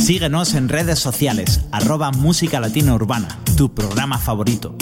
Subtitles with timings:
[0.00, 4.74] Síguenos en redes sociales, arroba Música Latina Urbana, tu programa favorito.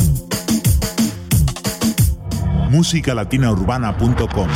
[2.70, 4.48] Musicalatinaurbana.com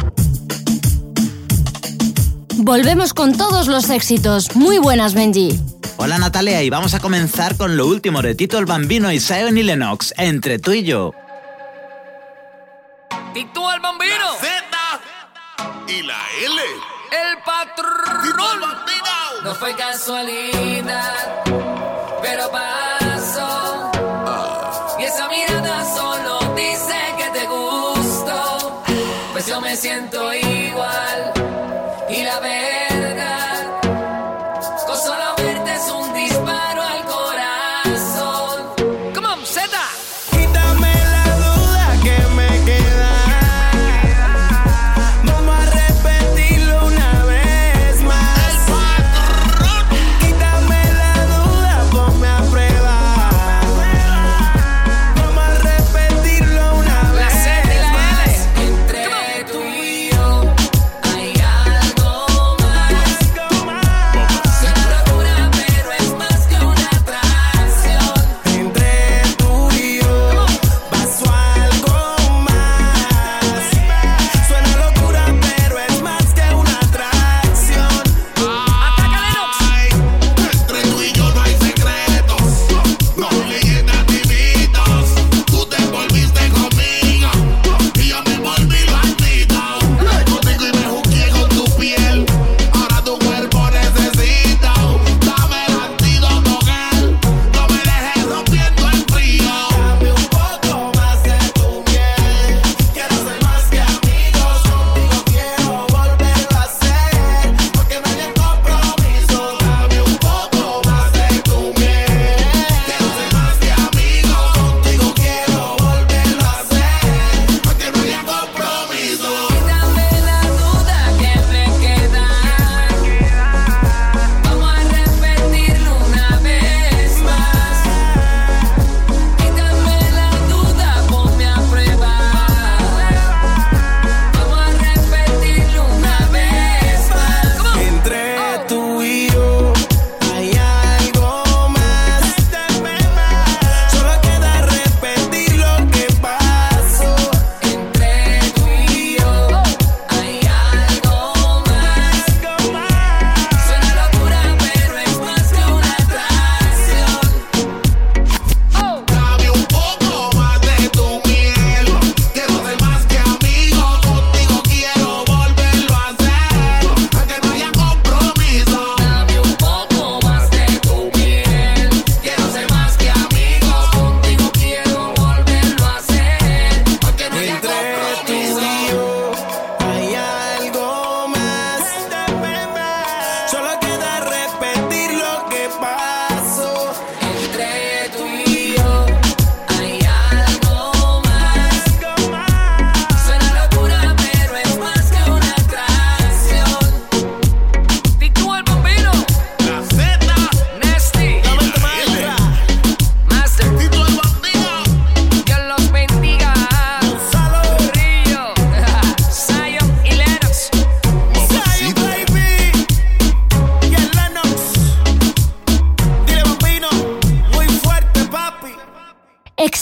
[2.59, 4.55] Volvemos con todos los éxitos.
[4.57, 5.61] Muy buenas, Benji.
[5.97, 9.63] Hola Natalia y vamos a comenzar con lo último de Tito el Bambino y y
[9.63, 11.13] Lennox, entre tú y yo.
[13.33, 14.27] Tito el Bambino.
[14.41, 14.55] Z
[15.89, 16.63] y la L.
[17.11, 18.74] El patrón.
[19.45, 21.45] No fue casualidad,
[22.23, 23.91] pero pasó.
[24.99, 28.83] Y esa mirada solo dice que te gustó.
[29.33, 31.35] Pues yo me siento igual
[32.09, 32.74] y la veo.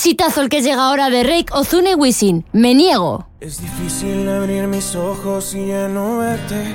[0.02, 2.44] exitazo el que llega ahora de Rake, Ozuna y Wisin.
[2.52, 3.24] Me niego.
[3.38, 6.74] Es difícil abrir mis ojos y ya no verte.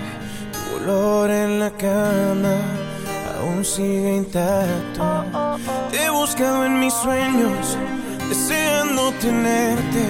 [0.54, 2.56] Tu olor en la cama
[3.38, 5.26] aún sigue intacto.
[5.92, 7.78] Te he buscado en mis sueños,
[8.30, 10.06] deseando tenerte.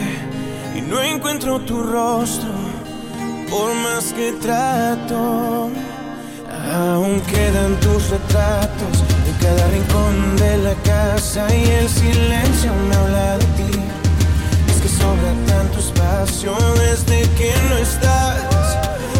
[0.76, 2.52] Y no encuentro tu rostro,
[3.50, 5.72] por más que trato.
[6.74, 13.38] Aún quedan tus retratos en cada rincón de la casa y el silencio me habla
[13.38, 13.80] de ti.
[14.70, 19.17] Es que sobra tanto espacio desde que no estás.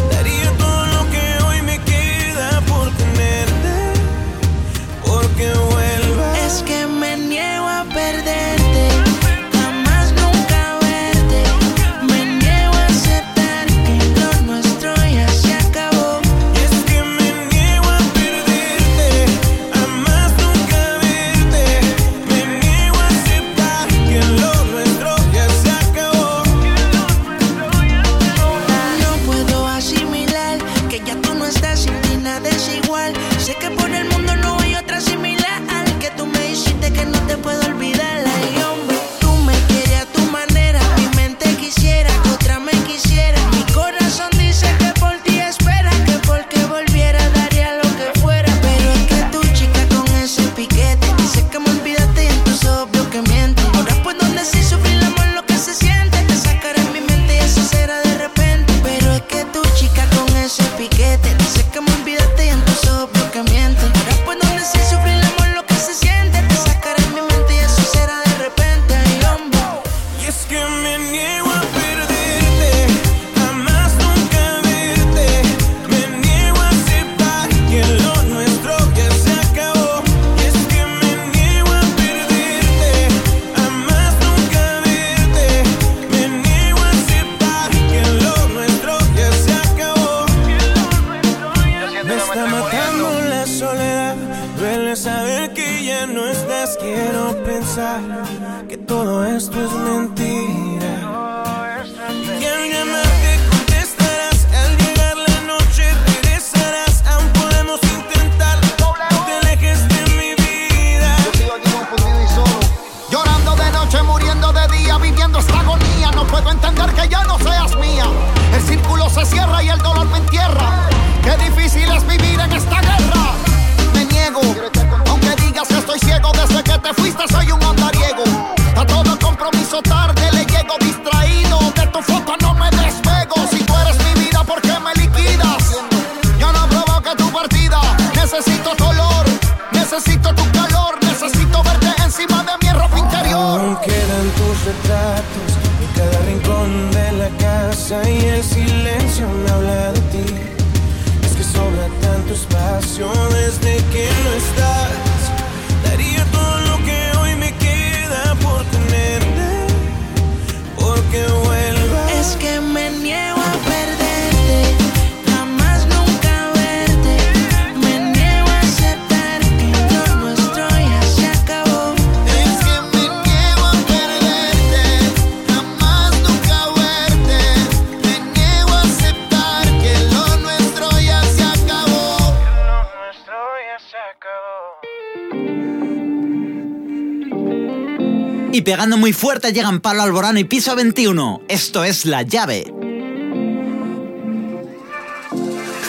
[188.52, 191.42] Y pegando muy fuerte llegan Pablo Alborano y Piso 21.
[191.48, 192.72] Esto es La Llave.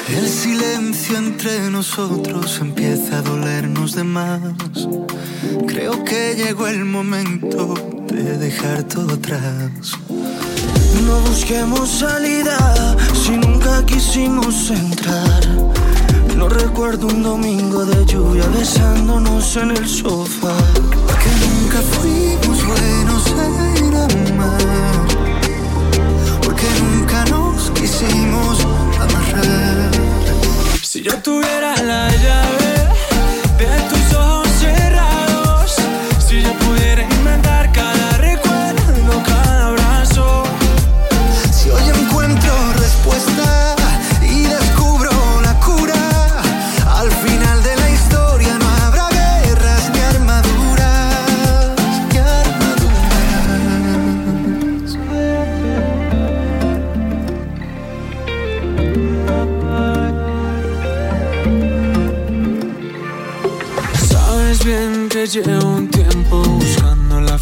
[0.09, 4.87] El silencio entre nosotros empieza a dolernos de más.
[5.67, 7.73] Creo que llegó el momento
[8.07, 9.93] de dejar todo atrás.
[11.05, 15.88] No busquemos salida si nunca quisimos entrar.
[16.39, 20.55] No recuerdo un domingo de lluvia besándonos en el sofá.
[21.21, 25.07] Que nunca fuimos buenos en amar.
[26.41, 28.65] Porque nunca nos quisimos
[28.97, 29.91] amarrar.
[30.81, 32.58] Si yo tuviera la llave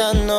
[0.00, 0.37] I know.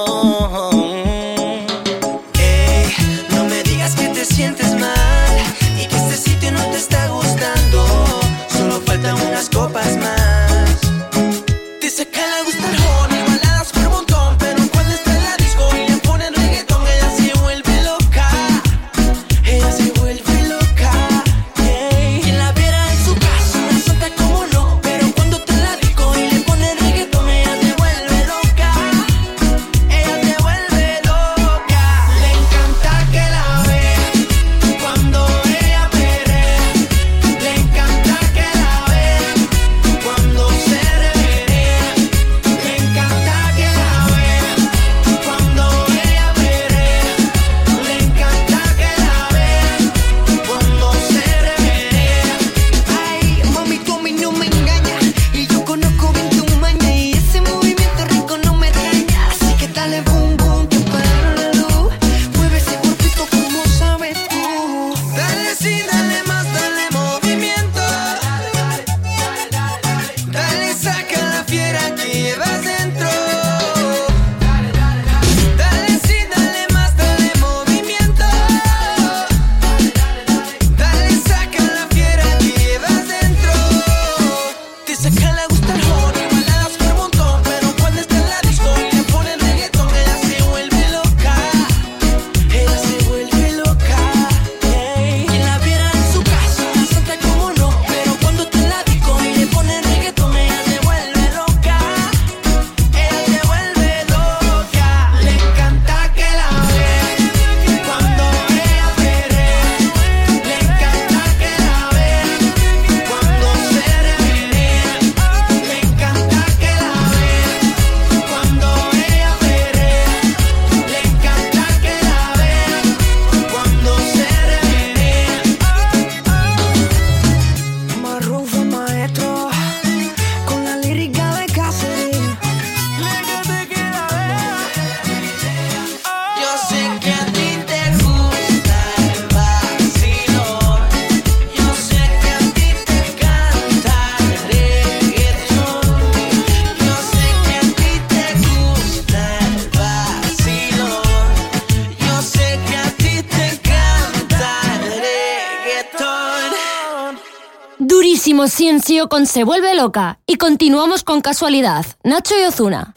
[158.99, 162.93] Radio con Se Vuelve Loca y continuamos con Casualidad, Nacho y Ozuna.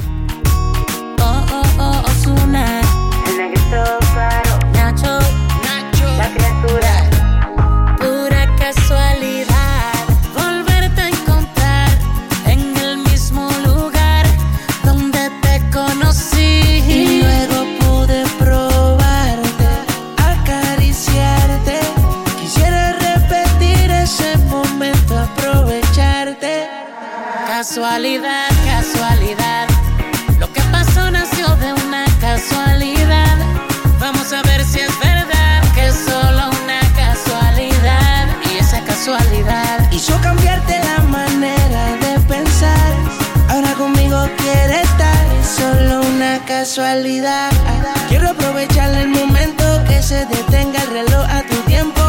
[48.09, 52.01] Quiero aprovechar el momento que se detenga el reloj a tu tiempo.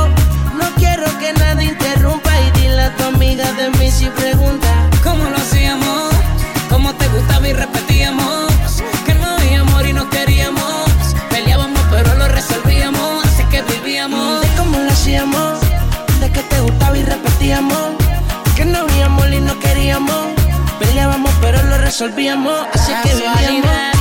[0.55, 4.69] No quiero que nada interrumpa y dile a tu amiga de mí si pregunta.
[5.03, 6.13] ¿Cómo lo hacíamos?
[6.69, 8.53] ¿Cómo te gustaba y repetíamos?
[9.05, 10.89] Que no había amor y nos queríamos.
[11.29, 14.43] Peleábamos pero lo resolvíamos, así que vivíamos.
[14.43, 15.59] ¿De cómo lo hacíamos?
[16.21, 17.89] De que te gustaba y repetíamos.
[18.55, 20.27] Que no había amor y no queríamos.
[20.79, 23.92] Peleábamos pero lo resolvíamos, así que vivíamos.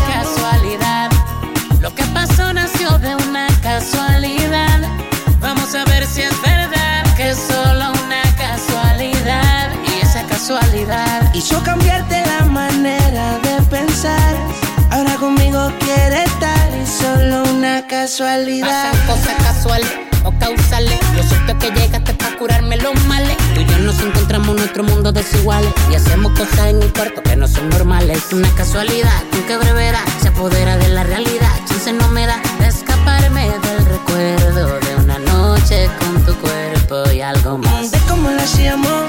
[18.12, 18.92] casualidad.
[18.92, 19.90] Pasan cosas casuales
[20.24, 20.98] o causales.
[21.16, 23.34] Lo cierto es que llegaste para curarme los males.
[23.54, 25.72] Tú y yo nos encontramos en nuestro mundo desiguales.
[25.90, 28.22] Y hacemos cosas en mi cuarto que no son normales.
[28.32, 31.52] Una casualidad con que brevedad se apodera de la realidad.
[31.66, 37.22] Chance no me da de escaparme del recuerdo de una noche con tu cuerpo y
[37.22, 37.92] algo más.
[37.92, 39.04] De cómo lo hacíamos,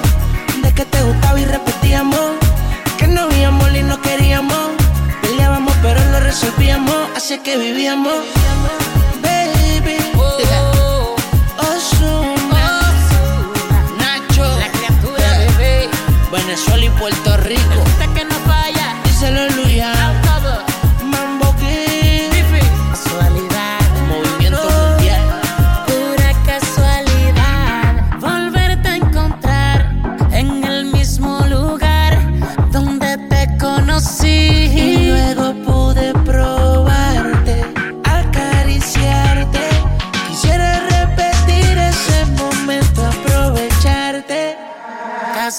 [0.61, 2.42] de que te gustaba y repetíamos
[6.33, 8.15] resolvíamos, hace que vivíamos.
[9.21, 11.15] Baby, oh, oh,
[11.57, 11.61] oh.
[11.61, 12.81] Ozuna,
[13.99, 15.89] Nacho, la criatura, bebé.
[16.31, 17.83] Venezuela y Puerto Rico.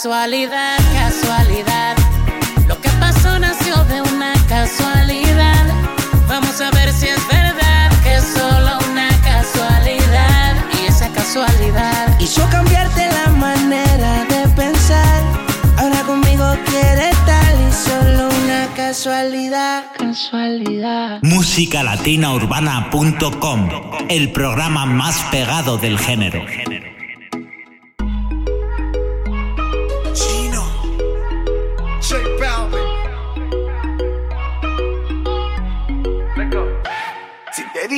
[0.04, 1.96] Casualidad, casualidad.
[2.68, 5.64] Lo que pasó nació de una casualidad.
[6.28, 10.56] Vamos a ver si es verdad que es solo una casualidad.
[10.78, 15.23] Y esa casualidad hizo cambiarte la manera de pensar.
[15.78, 19.84] Ahora conmigo quiere tal y solo una casualidad.
[19.96, 21.23] Casualidad.
[21.23, 23.70] Musicalatinaurbana.com,
[24.11, 26.44] el programa más pegado del género.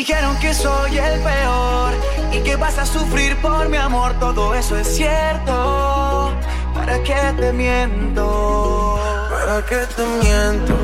[0.06, 1.92] Dijeron que soy el peor
[2.32, 6.32] y que vas a sufrir por mi amor, todo eso es cierto.
[6.72, 9.00] ¿Para qué te miento?
[9.28, 10.76] ¿Para qué te miento?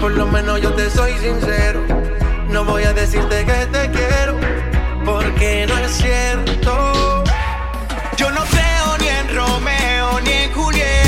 [0.00, 1.80] Por lo menos yo te soy sincero.
[2.48, 4.34] No voy a decirte que te quiero,
[5.04, 7.22] porque no es cierto.
[8.16, 11.05] Yo no creo ni en Romeo ni en Julieta.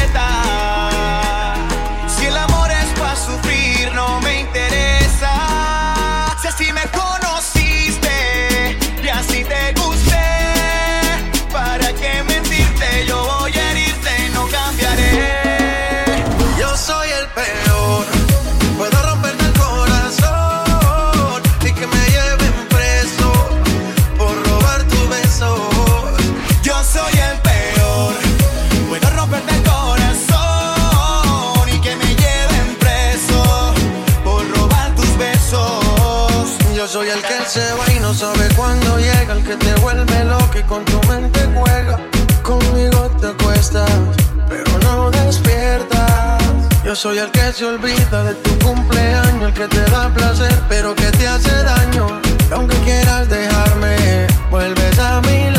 [38.18, 41.00] Se va y no sabe cuándo llega, el que te vuelve loco y con tu
[41.08, 41.98] mente juega.
[42.42, 43.90] Conmigo te acuestas,
[44.48, 46.42] pero no despiertas.
[46.84, 50.94] Yo soy el que se olvida de tu cumpleaños, el que te da placer, pero
[50.94, 52.06] que te hace daño.
[52.50, 55.57] Y aunque quieras dejarme, vuelves a mi lado.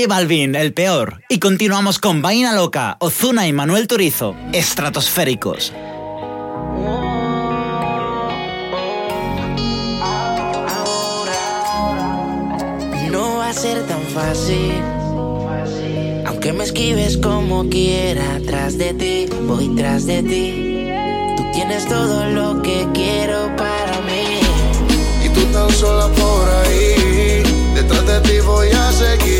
[0.00, 1.22] J Balvin, el peor.
[1.28, 5.74] Y continuamos con Vaina Loca, Ozuna y Manuel Turizo, estratosféricos.
[13.10, 14.72] No va a ser tan fácil.
[16.24, 20.88] Aunque me esquives como quiera, tras de ti, voy tras de ti.
[21.36, 24.40] Tú tienes todo lo que quiero para mí.
[25.26, 27.42] Y tú tan sola por ahí,
[27.74, 29.39] detrás de ti voy a seguir.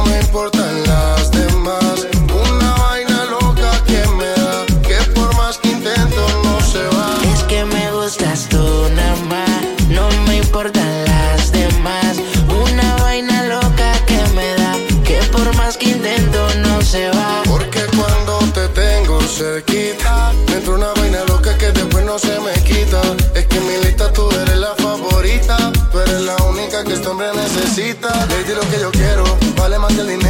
[0.31, 2.07] importan las demás.
[2.33, 7.17] Una vaina loca que me da, que por más que intento no se va.
[7.33, 8.63] Es que me gustas tú
[8.95, 12.15] nada más, no me importan las demás.
[12.47, 17.43] Una vaina loca que me da, que por más que intento no se va.
[17.43, 23.01] Porque cuando te tengo cerquita, dentro una vaina loca que después no se me quita.
[23.35, 25.57] Es que en mi lista tú eres la favorita,
[25.91, 28.25] pero eres la única que este hombre necesita.
[28.27, 29.25] Le di lo que yo quiero,
[29.57, 30.20] vale más que el dinero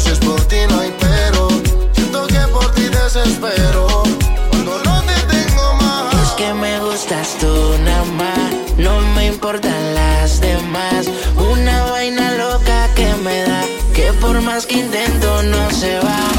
[0.00, 1.48] si es por ti no hay pero.
[1.92, 3.86] Siento que por ti desespero.
[4.50, 6.14] Cuando no te tengo más.
[6.22, 7.52] Es que me gustas tú
[7.84, 8.50] nada más.
[8.78, 11.06] No me importan las demás.
[11.36, 13.62] Una vaina loca que me da.
[13.94, 16.35] Que por más que intento no se va.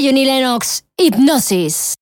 [0.00, 1.99] Johnny Lennox, Hipnosis.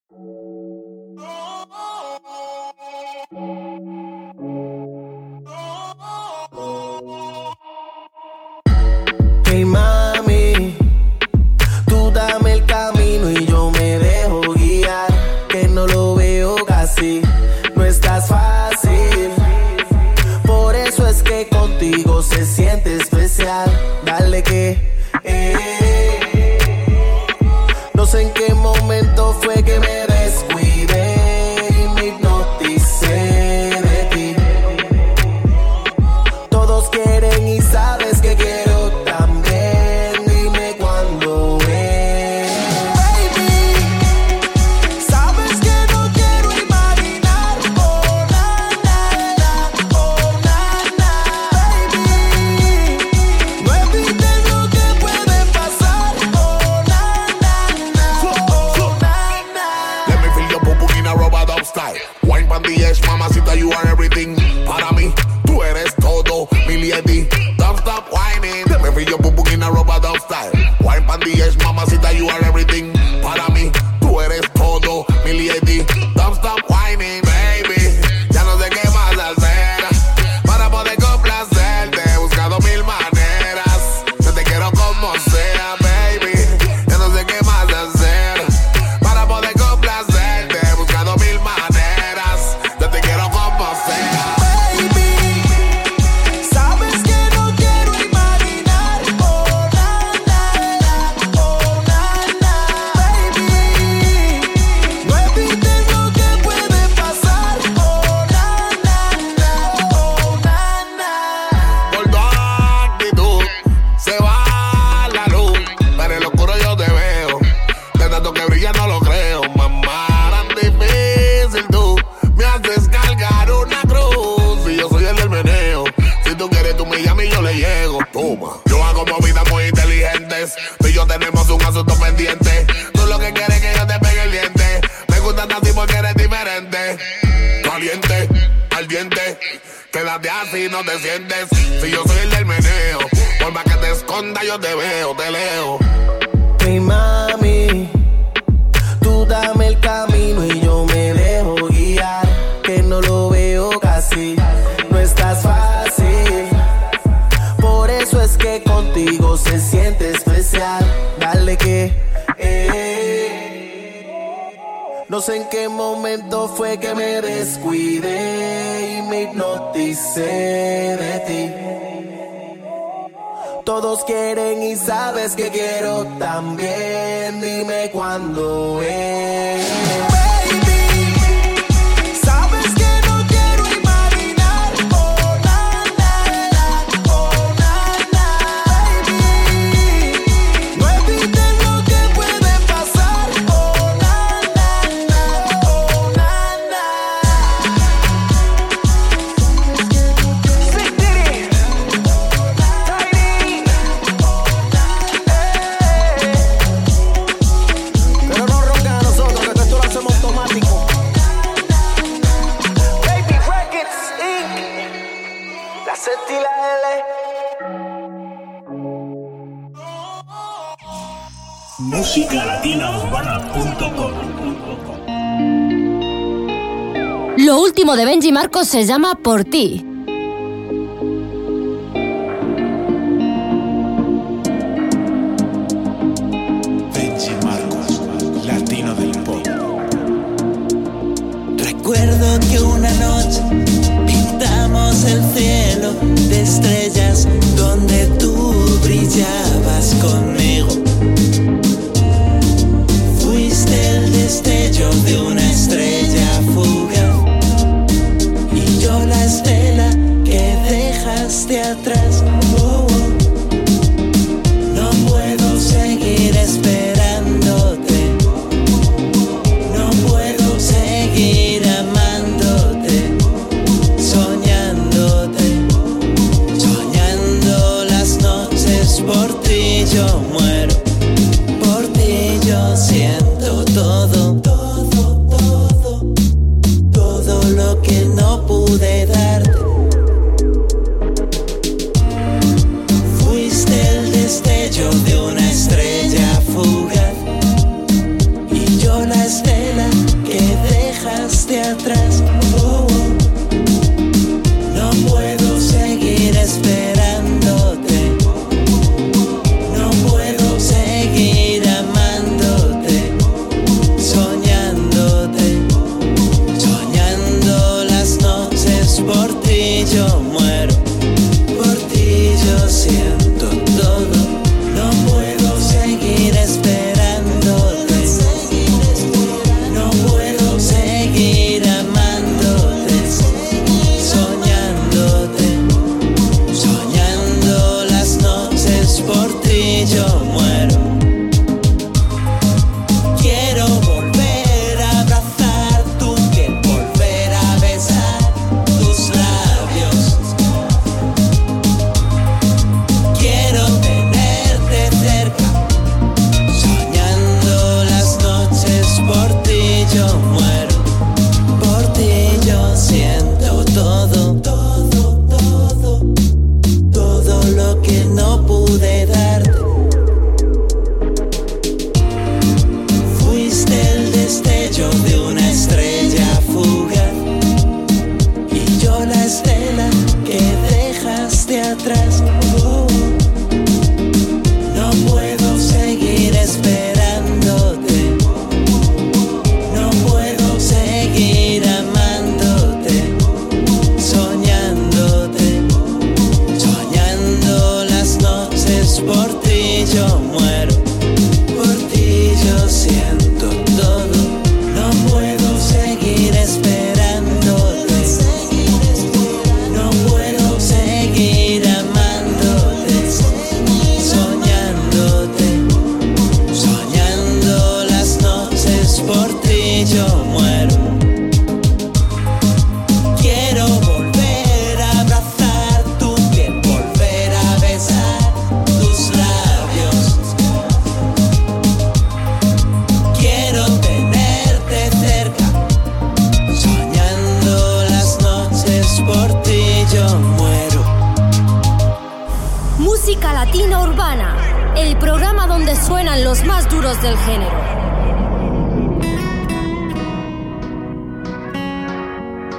[227.36, 229.87] Lo último de Benji Marcos se llama Por ti.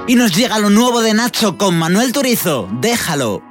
[0.10, 2.67] Y nos llega lo nuevo de Nacho con Manuel Turizo.
[2.72, 3.43] Déjalo.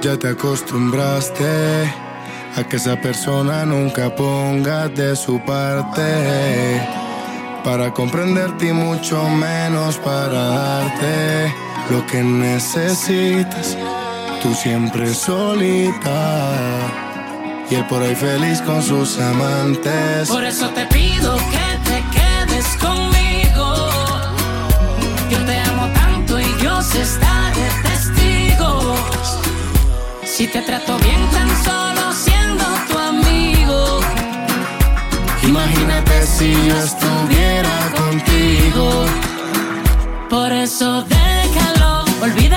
[0.00, 1.44] Ya te acostumbraste
[2.56, 6.80] a que esa persona nunca ponga de su parte
[7.62, 11.54] para comprenderte y mucho menos para darte
[11.90, 13.76] lo que necesitas.
[14.42, 16.48] Tú siempre solita
[17.70, 20.28] y él por ahí feliz con sus amantes.
[20.28, 21.63] Por eso te pido que
[27.04, 28.96] está de testigo.
[30.24, 34.00] Si te trato bien tan solo siendo tu amigo.
[35.42, 38.86] Imagínate si yo estuviera contigo.
[40.30, 42.53] Por eso déjalo, olvida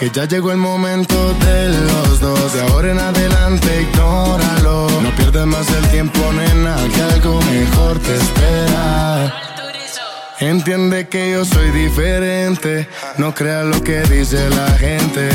[0.00, 2.54] Que ya llegó el momento de los dos.
[2.54, 4.88] De ahora en adelante, ignóralo.
[5.02, 9.34] No pierdas más el tiempo, nena, que algo mejor te espera.
[10.38, 12.88] Entiende que yo soy diferente.
[13.18, 15.28] No creas lo que dice la gente.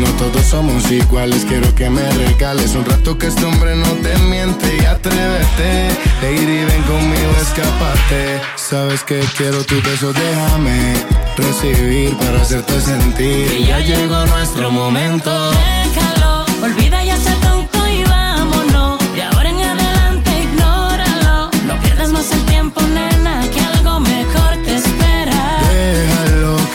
[0.00, 4.16] No todos somos iguales, quiero que me regales un rato que este hombre no te
[4.30, 5.90] miente y atrévete.
[6.22, 8.40] Lady, ven conmigo, escapate.
[8.56, 10.94] Sabes que quiero tu beso, déjame
[11.36, 13.46] recibir para hacerte sentir.
[13.50, 15.30] Que ya llegó nuestro momento.
[15.50, 18.98] Déjalo, olvida ya ser tonto y vámonos.
[19.14, 21.50] De ahora en adelante ignóralo.
[21.66, 23.09] No pierdas más el tiempo, nena,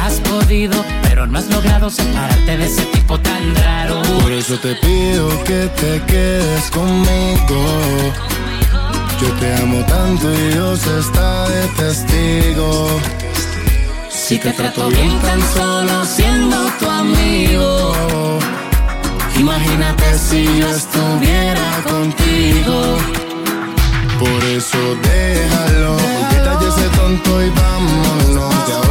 [0.00, 4.00] Has podido, pero no has logrado separarte de ese tipo tan raro.
[4.22, 7.60] Por eso te pido que te quedes conmigo.
[9.20, 13.00] Yo te amo tanto y Dios está de testigo.
[14.08, 18.38] Si te trato bien tan solo siendo tu amigo.
[19.38, 22.98] Imagínate si yo estuviera contigo.
[24.18, 25.96] Por eso déjalo,
[26.30, 28.87] quita ya ese tonto y vámonos.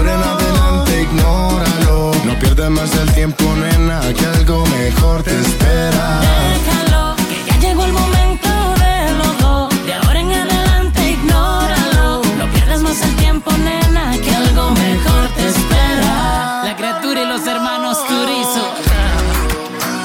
[2.38, 6.22] No pierdas más el tiempo, nena, que algo mejor te espera.
[6.22, 8.48] Déjalo, que ya llegó el momento
[8.78, 9.86] de los dos.
[9.88, 12.22] De ahora en adelante ignóralo.
[12.38, 16.62] No pierdas más el tiempo, nena, que algo mejor te espera.
[16.64, 18.72] La criatura y los hermanos Turizo.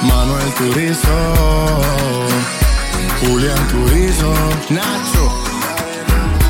[0.01, 1.81] Manuel Turizo,
[3.21, 4.33] Julián Turizo,
[4.71, 5.43] Nacho,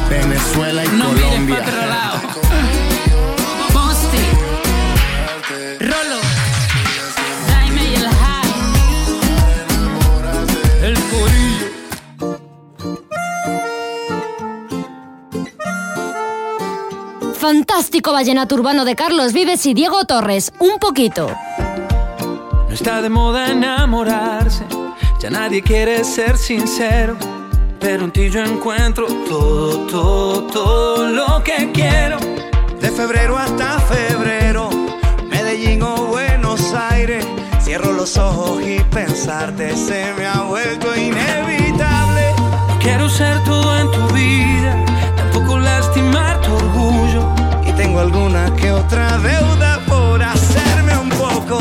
[0.10, 2.23] Venezuela y No Colombia.
[17.44, 20.54] Fantástico vallenato urbano de Carlos Vives y Diego Torres.
[20.60, 21.30] Un poquito.
[22.70, 24.64] No está de moda enamorarse,
[25.20, 27.18] ya nadie quiere ser sincero.
[27.82, 32.18] Pero en ti yo encuentro todo, todo, todo lo que quiero.
[32.80, 34.70] De febrero hasta febrero,
[35.30, 37.28] Medellín o Buenos Aires.
[37.60, 42.24] Cierro los ojos y pensarte se me ha vuelto inevitable.
[42.80, 44.86] Quiero ser todo en tu vida,
[47.94, 51.60] tengo alguna que otra deuda por hacerme un poco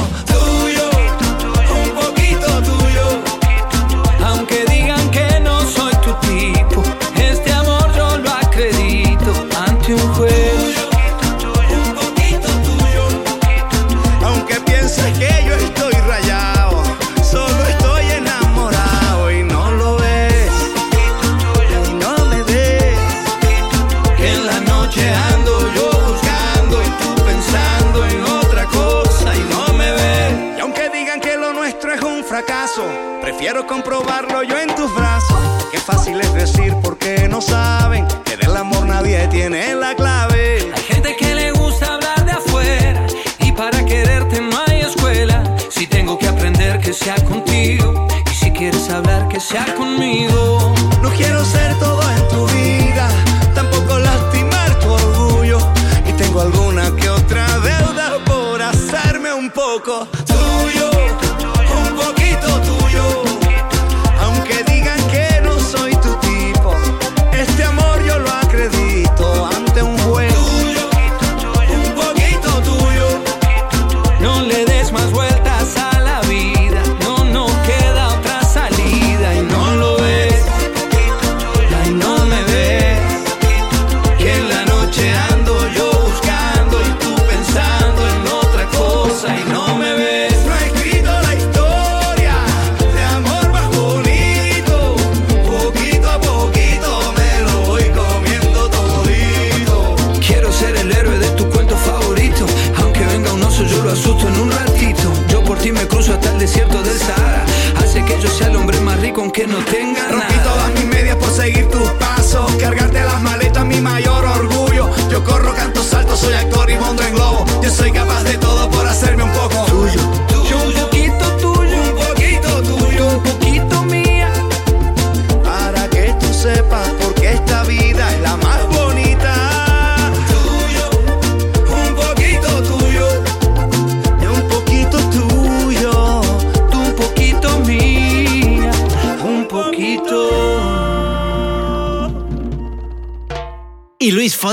[33.52, 35.38] prefiero comprobarlo yo en tus brazos.
[35.70, 40.72] Qué fácil es decir porque no saben que del amor nadie tiene la clave.
[40.74, 43.06] Hay gente que le gusta hablar de afuera
[43.40, 45.44] y para quererte no hay escuela.
[45.68, 50.51] Si tengo que aprender que sea contigo y si quieres hablar que sea conmigo.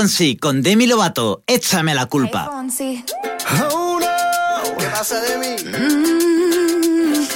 [0.00, 2.50] Fonsi con Demi Lovato, Échame la culpa.
[4.78, 5.56] ¿Qué pasa, Demi?
[5.62, 7.26] Mm.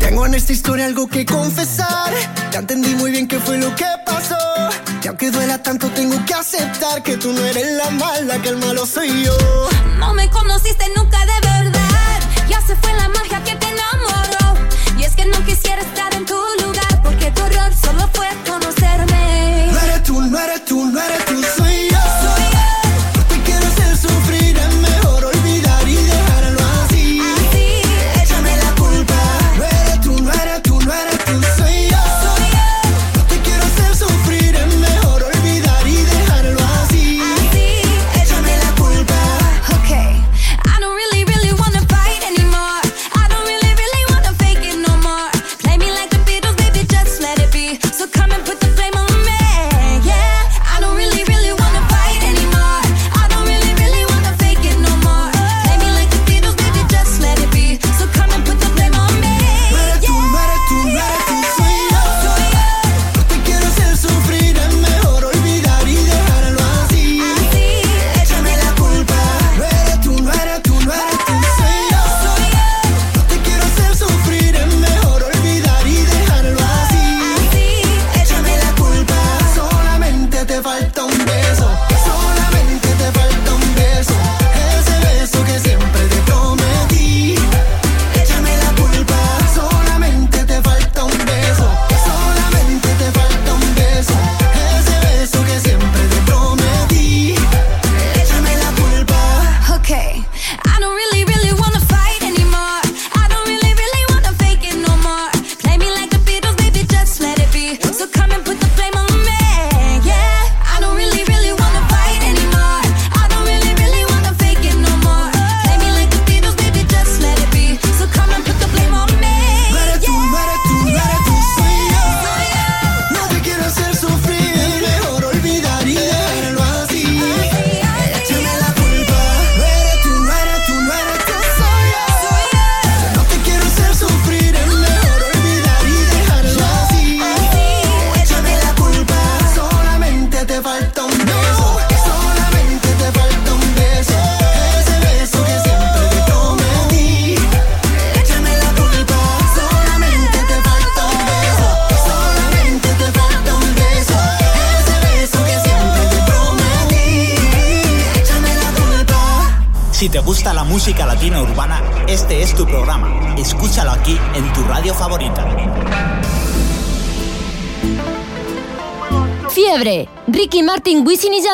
[0.00, 2.12] Tengo en esta historia algo que confesar.
[2.50, 4.34] Ya entendí muy bien qué fue lo que pasó.
[5.00, 8.56] Y aunque duela tanto, tengo que aceptar que tú no eres la mala, que el
[8.56, 9.36] malo soy yo.
[10.00, 11.01] No me conociste nunca.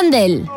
[0.09, 0.49] Yandel.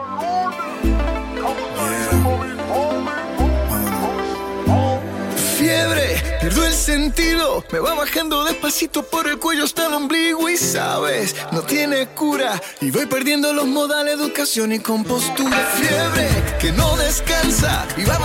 [6.42, 11.36] Pierdo el sentido, me va bajando despacito por el cuello hasta el ombligo y sabes,
[11.52, 12.60] no tiene cura.
[12.80, 15.56] Y voy perdiendo los modales, educación y compostura.
[15.76, 16.28] Fiebre
[16.58, 18.18] que no descansa y va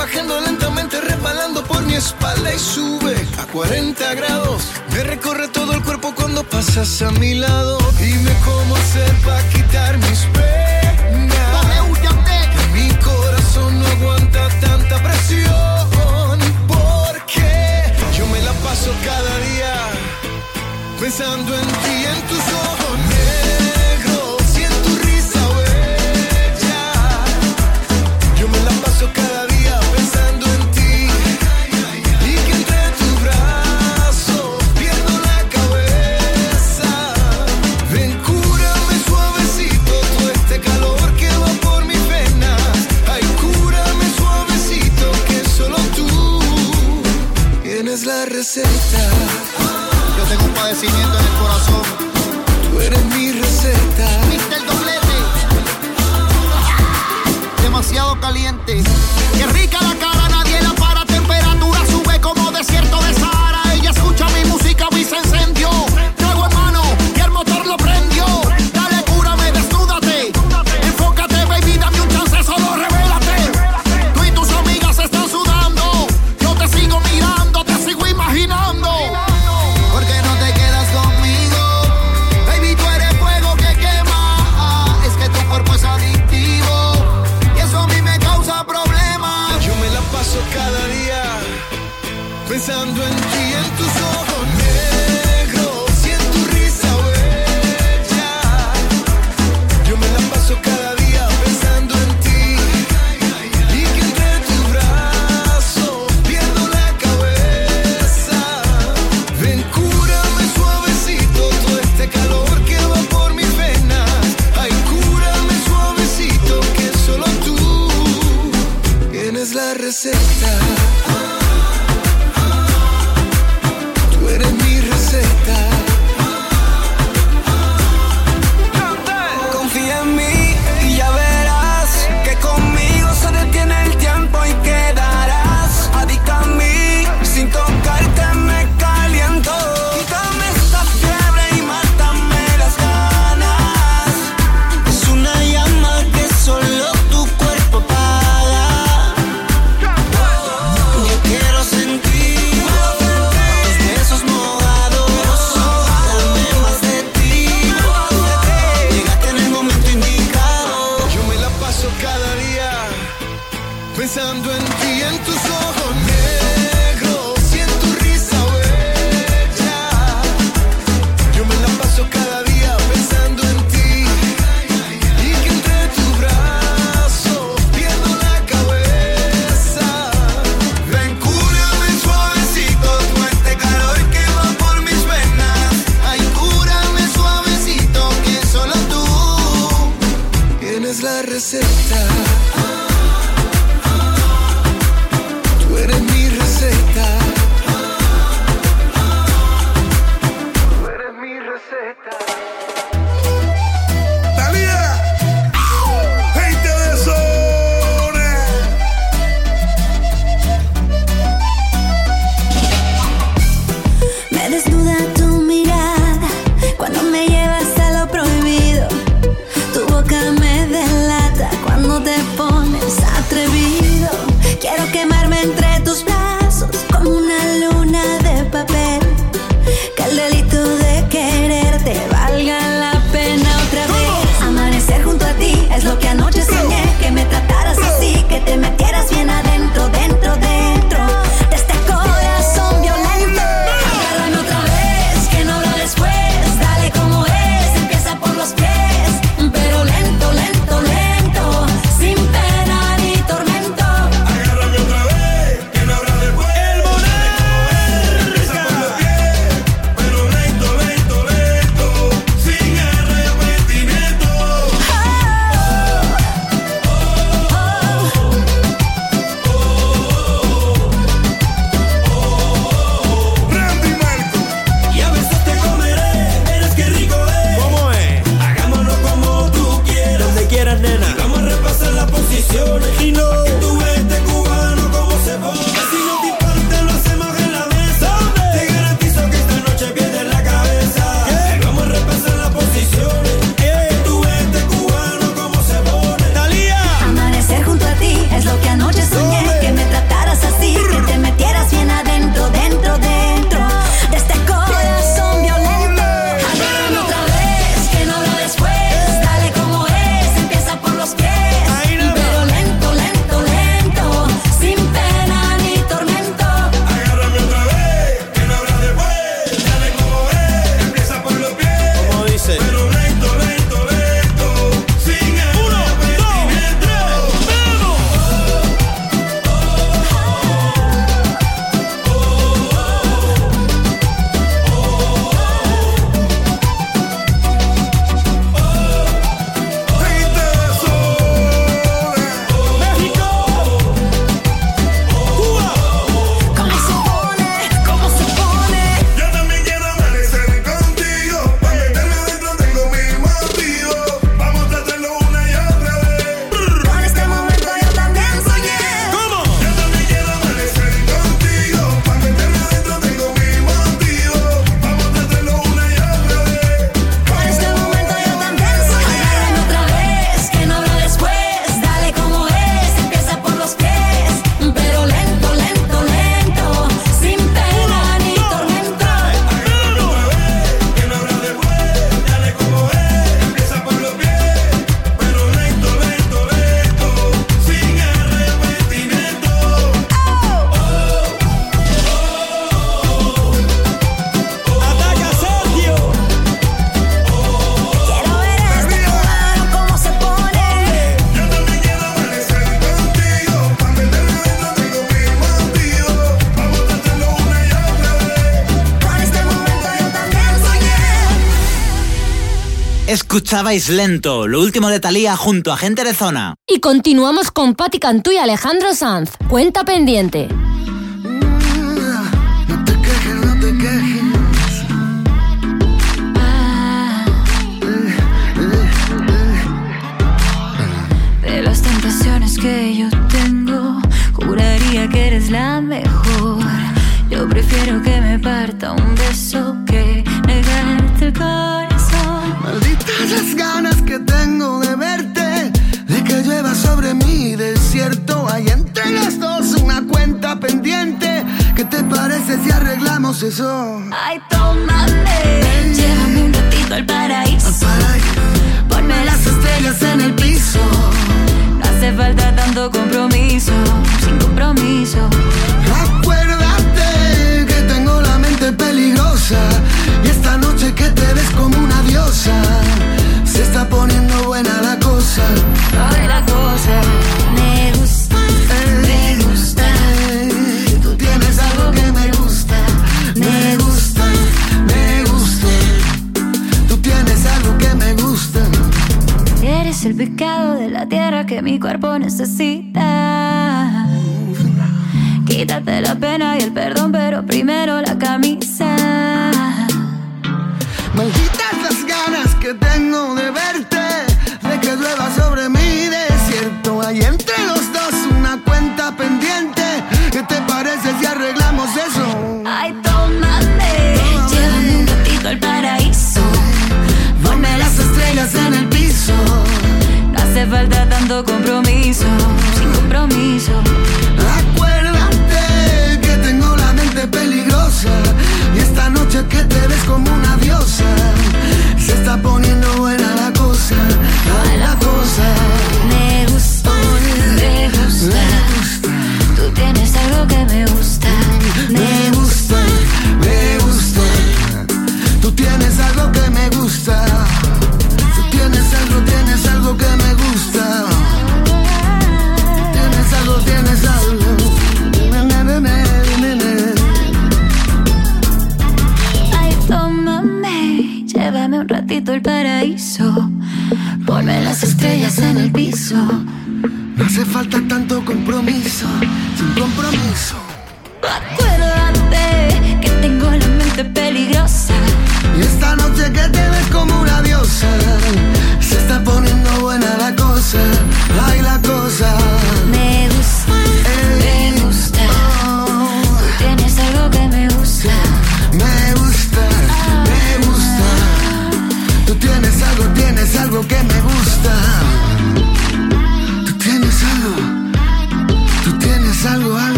[413.37, 416.55] escuchabais lento, lo último de Talía junto a gente de zona.
[416.65, 419.29] Y continuamos con Patti Cantú y Alejandro Sanz.
[419.47, 420.47] Cuenta pendiente.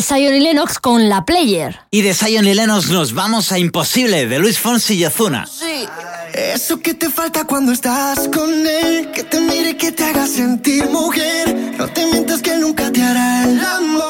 [0.00, 1.78] de Zion y Lennox con La Player.
[1.90, 5.46] Y de Zion y Lennox nos vamos a Imposible, de Luis Fonsi y Azuna.
[5.46, 5.86] Sí.
[6.32, 10.88] Eso que te falta cuando estás con él, que te mire, que te haga sentir
[10.88, 11.74] mujer.
[11.76, 14.09] No te mientas que nunca te hará el amor.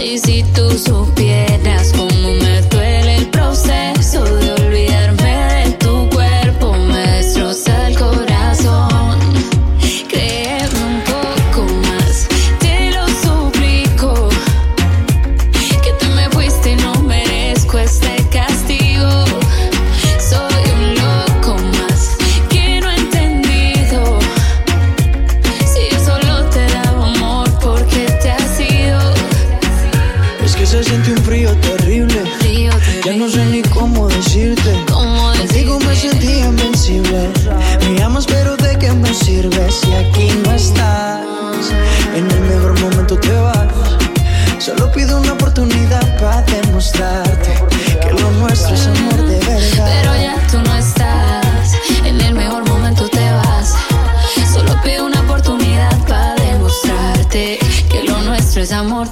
[0.00, 3.11] Y si tú supieras cómo me duele.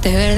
[0.01, 0.29] te.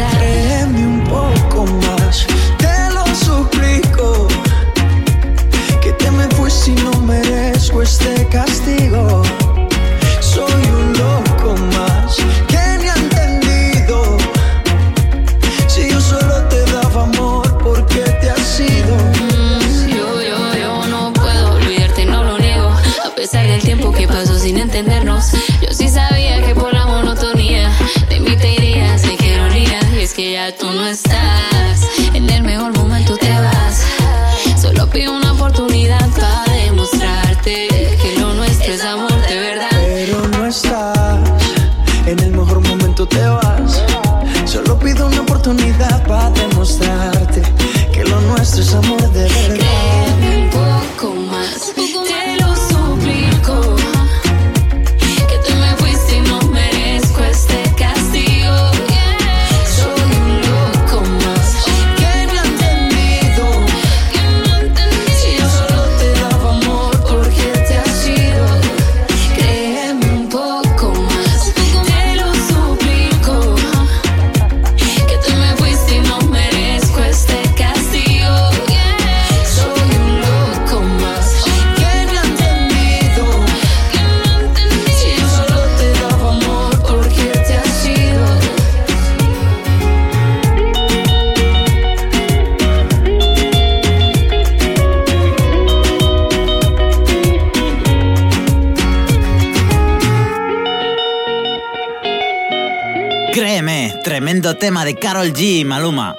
[104.85, 106.16] de Carol G Maluma.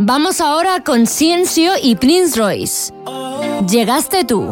[0.00, 2.92] Vamos ahora con Ciencio y Prince Royce.
[3.68, 4.46] Llegaste tú.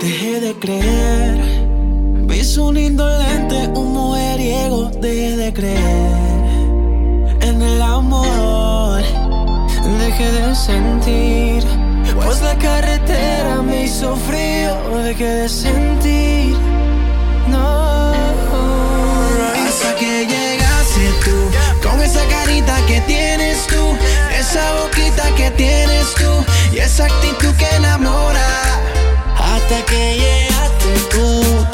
[0.00, 1.40] Dejé de creer,
[2.26, 4.90] viso un indolente, un mujeriego.
[5.00, 9.02] Dejé de creer en el amor,
[10.00, 11.62] dejé de sentir.
[12.24, 16.73] Pues la carretera me hizo frío, dejé de sentir
[17.48, 18.12] no.
[19.66, 23.96] Hasta que llegaste tú, con esa carita que tienes tú,
[24.38, 28.48] esa boquita que tienes tú y esa actitud que enamora.
[29.36, 31.66] Hasta que llegaste tú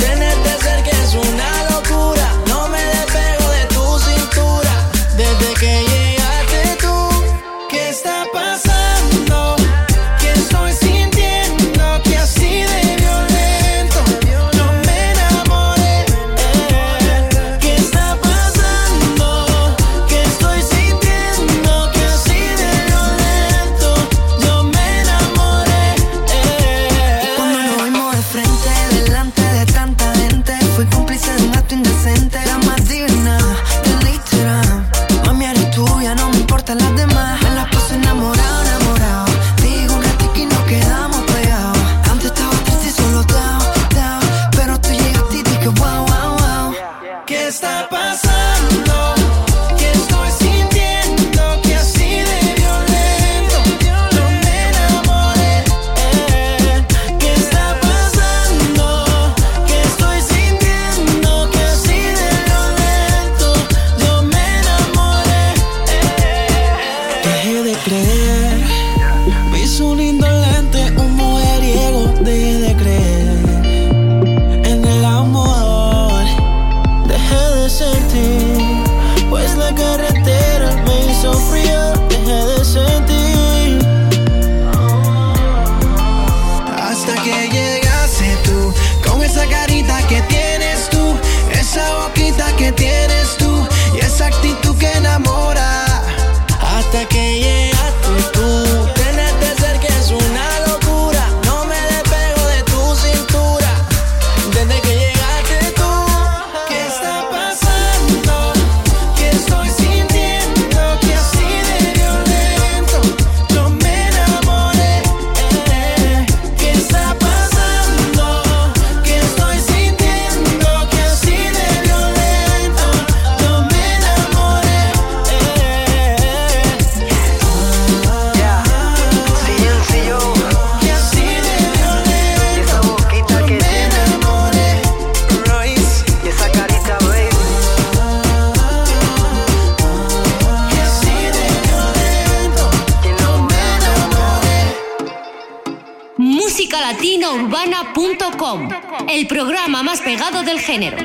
[146.20, 148.68] musicalatinaurbana.com,
[149.08, 150.98] el programa más pegado del género.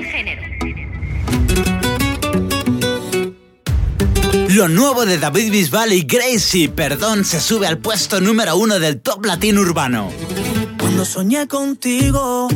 [4.49, 8.99] Lo nuevo de David Bisbal y Gracie Perdón se sube al puesto número uno del
[8.99, 10.11] top latino urbano.
[10.77, 12.49] Cuando soñé contigo,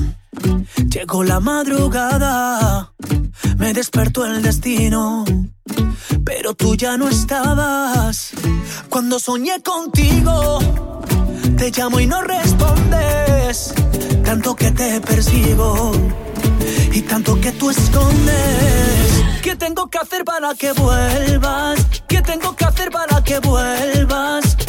[0.89, 2.91] llegó la madrugada,
[3.57, 5.23] me despertó el destino,
[6.25, 8.31] pero tú ya no estabas.
[8.89, 10.59] Cuando soñé contigo,
[11.57, 13.73] te llamo y no respondes,
[14.23, 15.91] tanto que te percibo
[16.93, 19.23] y tanto que tú escondes.
[19.41, 21.85] ¿Qué tengo que hacer para que vuelvas?
[22.07, 24.68] ¿Qué tengo que hacer para que vuelvas?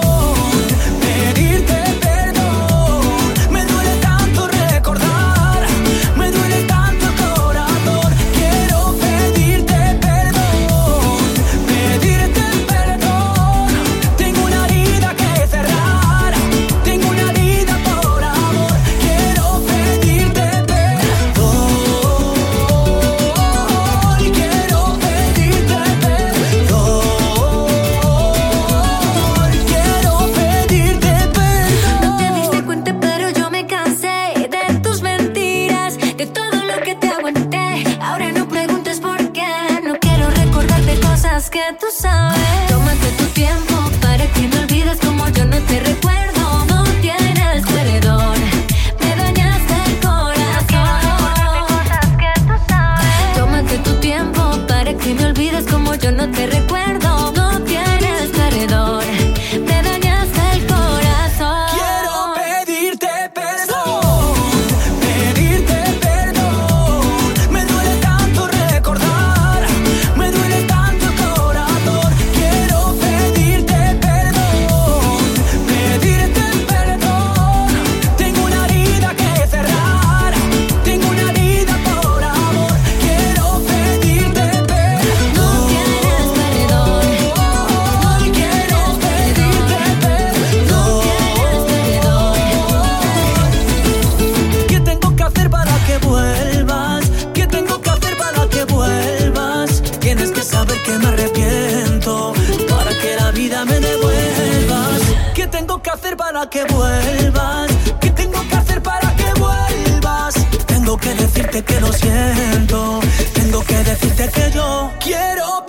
[111.51, 112.99] decirte que lo siento.
[113.33, 115.60] Tengo que decirte que yo quiero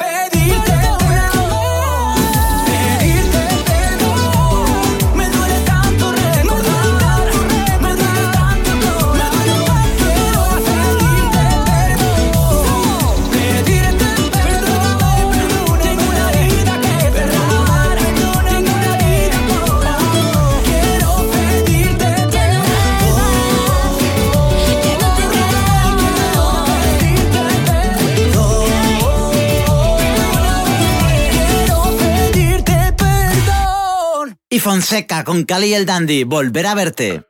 [34.63, 37.25] Fonseca con Cali y el Dandy, volver a verte.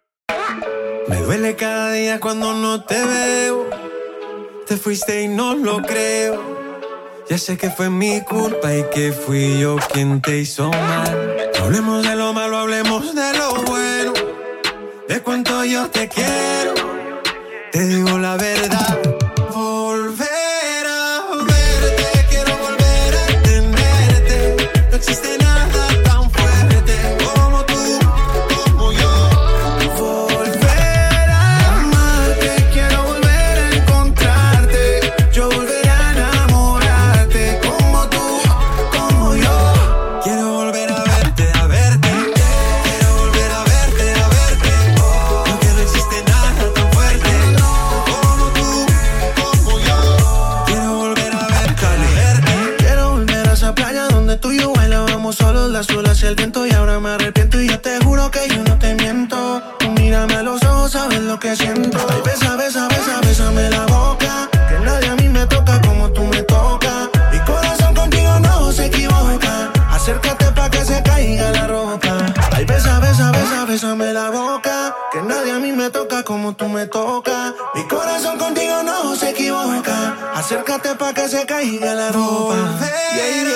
[1.09, 3.70] Me duele cada día cuando no te veo.
[4.66, 6.85] Te fuiste y no lo creo.
[7.30, 11.51] Ya sé que fue mi culpa y que fui yo quien te hizo mal.
[11.59, 14.12] No hablemos de lo malo, hablemos de lo bueno.
[15.09, 16.74] De cuánto yo te quiero.
[17.72, 19.11] Te digo la verdad.
[81.14, 82.55] que se caiga la ropa.
[82.55, 83.52] Volver.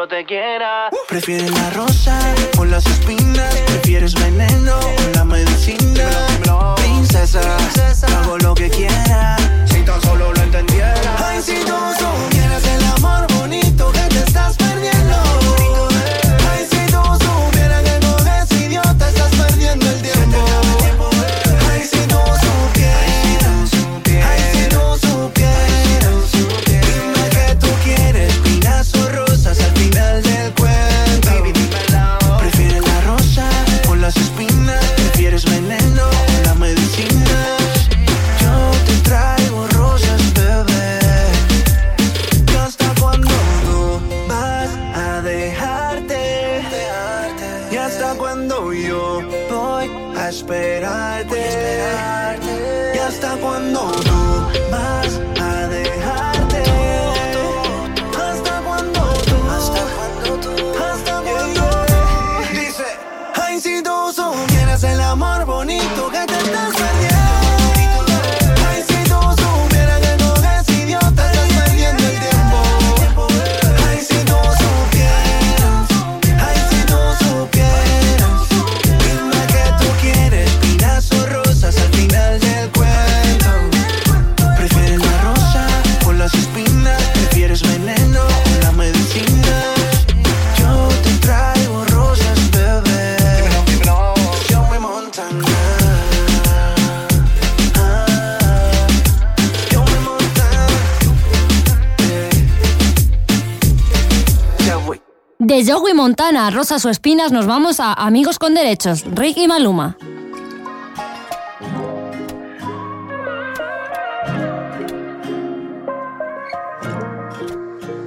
[0.00, 0.88] yo te quiera.
[1.08, 2.18] Prefieres la rosa
[2.58, 4.99] o las espinas, prefieres veneno
[106.50, 109.96] Rosas o Espinas nos vamos a Amigos con Derechos, Rick y Maluma.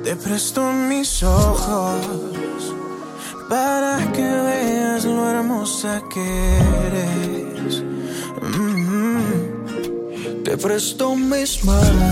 [0.04, 2.74] Te presto mis ojos
[3.50, 6.58] para que veas lo hermosa que
[6.88, 7.82] eres.
[8.42, 10.44] Mm-hmm.
[10.44, 12.03] Te presto mis manos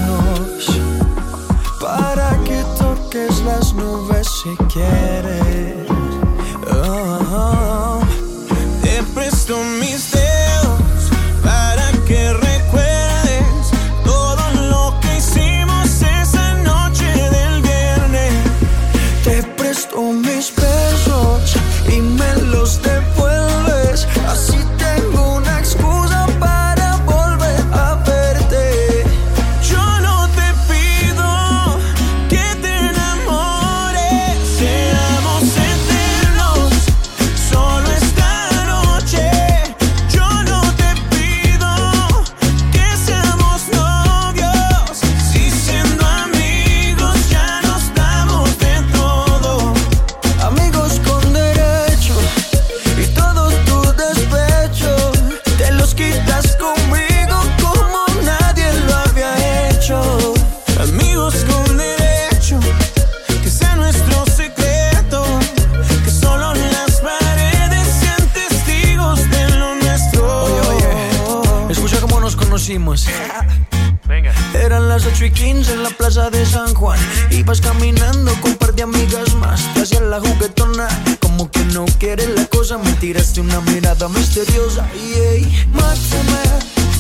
[74.08, 74.32] Venga.
[74.54, 77.00] Eran las 8 y 15 en la plaza de San Juan.
[77.32, 79.62] Ibas caminando con un par de amigas más.
[79.74, 80.88] Te la juguetona,
[81.20, 82.78] como que no quieres la cosa.
[82.78, 84.88] Me tiraste una mirada misteriosa.
[84.94, 86.44] Y hey, mátame,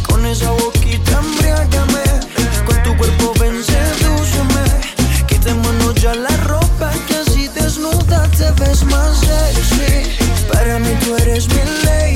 [0.10, 2.04] con esa boquita embriágame.
[2.66, 4.66] Con tu cuerpo ven, sedúceme.
[5.28, 10.18] Quitémonos ya la ropa, que así desnuda te ves más sexy.
[10.52, 12.11] Para mí tú eres mi ley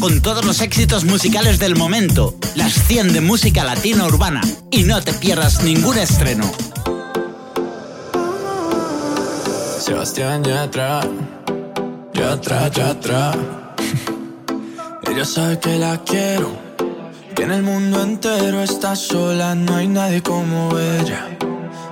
[0.00, 5.00] con todos los éxitos musicales del momento, las 100 de música latina urbana, y no
[5.02, 6.50] te pierdas ningún estreno.
[9.80, 11.00] Sebastián ya está,
[12.12, 13.32] ya Yatra, Yatra, Yatra.
[15.10, 16.56] Ella sabe que la quiero,
[17.34, 21.38] que en el mundo entero está sola, no hay nadie como ella,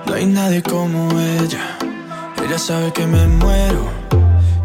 [0.05, 1.77] no hay nadie como ella.
[2.45, 3.96] Ella sabe que me muero.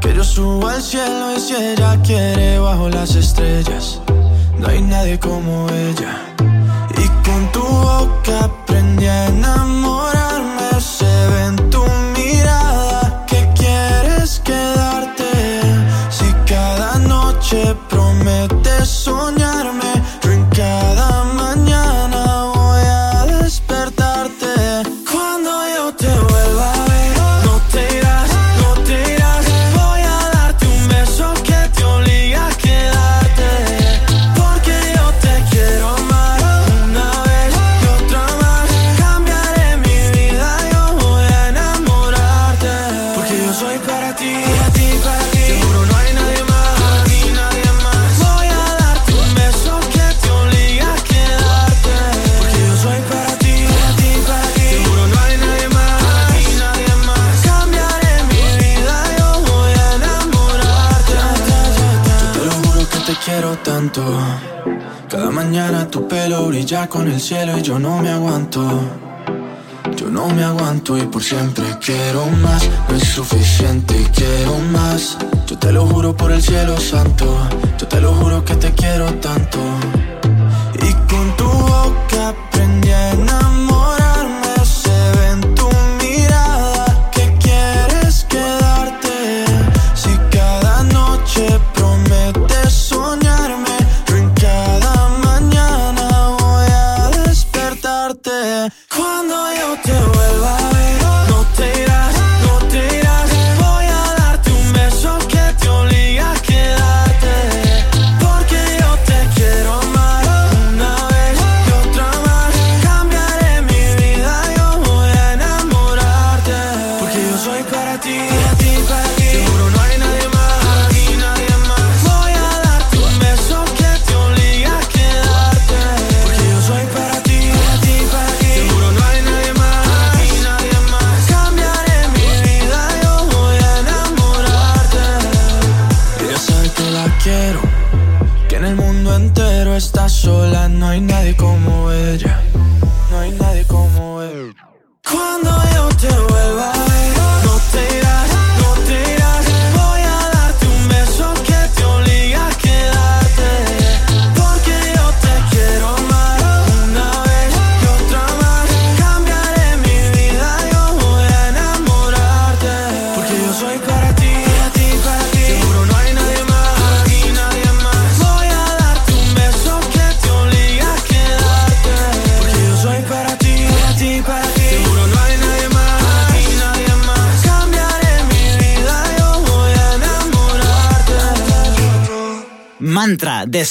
[0.03, 4.01] Que yo subo al cielo y si ella quiere bajo las estrellas.
[4.59, 6.21] No hay nadie como ella.
[7.03, 9.82] Y con tu boca aprendí a enamorar.
[66.63, 68.63] estoy ya con el cielo y yo no me aguanto.
[69.97, 72.69] Yo no me aguanto y por siempre quiero más.
[72.89, 75.19] No es suficiente y quiero más.
[75.47, 77.27] Yo te lo juro por el cielo santo.
[77.79, 79.59] Yo te lo juro que te quiero tanto.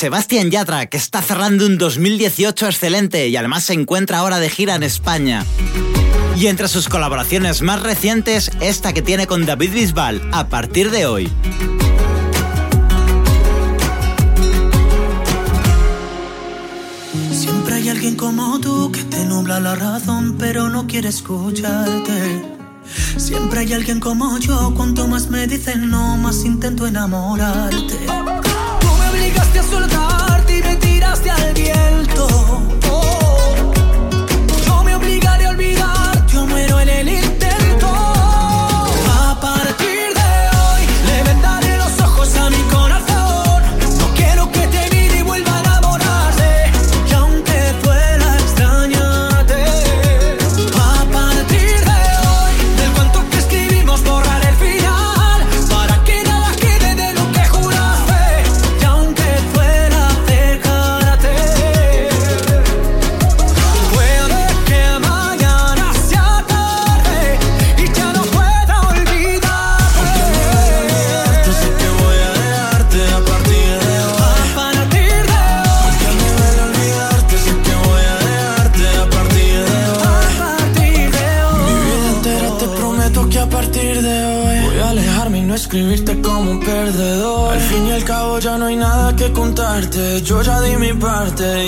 [0.01, 4.73] Sebastián Yatra, que está cerrando un 2018 excelente y además se encuentra ahora de gira
[4.73, 5.45] en España.
[6.35, 11.05] Y entre sus colaboraciones más recientes, esta que tiene con David Bisbal a partir de
[11.05, 11.31] hoy.
[17.31, 22.43] Siempre hay alguien como tú que te nubla la razón, pero no quiere escucharte.
[23.17, 27.99] Siempre hay alguien como yo, cuanto más me dicen no, más intento enamorarte
[29.72, 32.70] soltar y me tiraste al viento.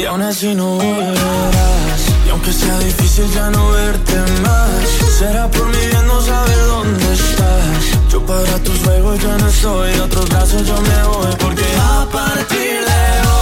[0.03, 2.01] Y aún así no volverás.
[2.27, 4.69] Y aunque sea difícil ya no verte más
[5.17, 8.11] Será por mi bien no saber dónde estás.
[8.11, 12.83] Yo para tus juegos ya no estoy Otros brazos yo me voy Porque a partir
[12.83, 13.32] de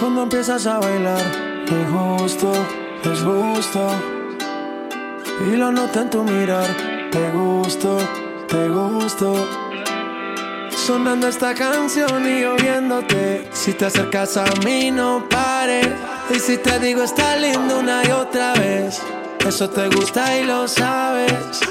[0.00, 1.20] Cuando empiezas a bailar,
[1.66, 2.52] es justo,
[3.04, 3.90] es justo.
[5.46, 6.66] Y lo noto en tu mirar,
[7.12, 7.98] te gusto,
[8.48, 9.46] te gusto.
[10.70, 13.48] Sonando esta canción y yo viéndote.
[13.52, 15.88] Si te acercas a mí, no pares.
[16.30, 19.00] Y si te digo, está lindo una y otra vez.
[19.46, 21.07] Eso te gusta y lo sabes.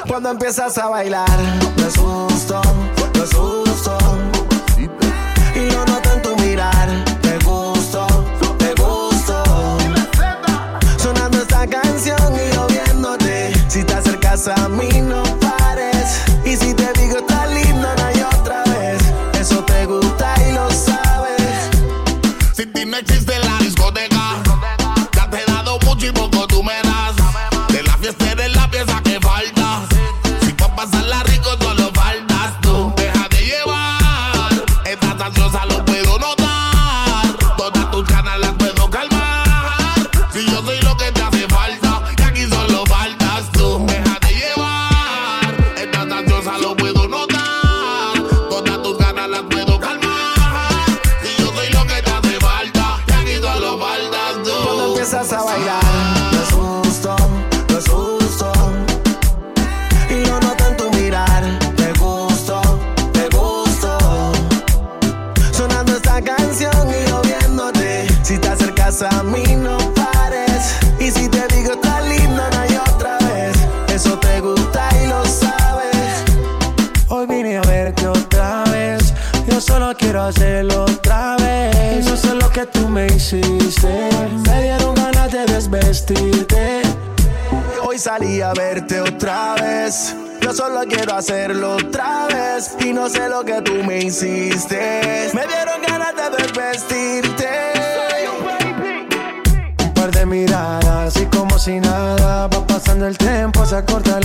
[0.07, 1.30] Cuando empiezas a bailar,
[1.78, 2.61] no es justo,
[3.15, 3.24] no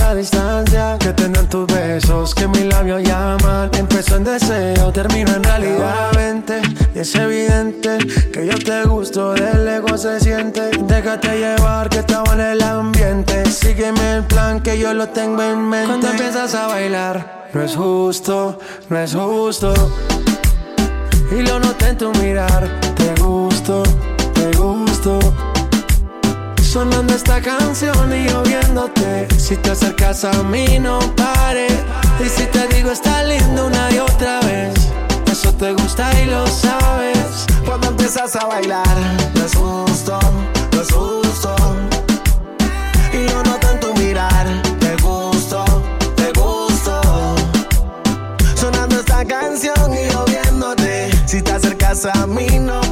[0.03, 0.97] la distancia.
[0.99, 3.69] Que tendrán tus besos, que mis labios llaman.
[3.77, 6.11] Empezó en deseo, termino en realidad.
[6.15, 6.61] Vente,
[6.93, 7.97] y es evidente
[8.31, 10.71] que yo te gusto, del ego se siente.
[10.87, 13.45] Déjate llevar que estaba en el ambiente.
[13.45, 15.87] Sígueme el plan que yo lo tengo en mente.
[15.87, 18.59] Cuando empiezas a bailar, no es justo,
[18.89, 19.73] no es justo.
[21.31, 23.83] Y lo noté en tu mirar, te gusto,
[24.33, 25.19] te gusto.
[26.73, 29.27] Sonando esta canción y yo viéndote.
[29.37, 31.71] Si te acercas a mí, no pares.
[32.19, 34.73] Y si te digo, está lindo una y otra vez.
[35.31, 37.45] Eso te gusta y lo sabes.
[37.63, 38.97] Cuando empiezas a bailar,
[39.35, 40.17] no es justo,
[40.71, 41.55] no es justo.
[43.13, 44.47] Y lo noto en tu mirar,
[44.79, 45.63] te gusto,
[46.15, 47.01] te gusto.
[48.55, 51.11] Sonando esta canción y yo viéndote.
[51.27, 52.82] Si te acercas a mí, no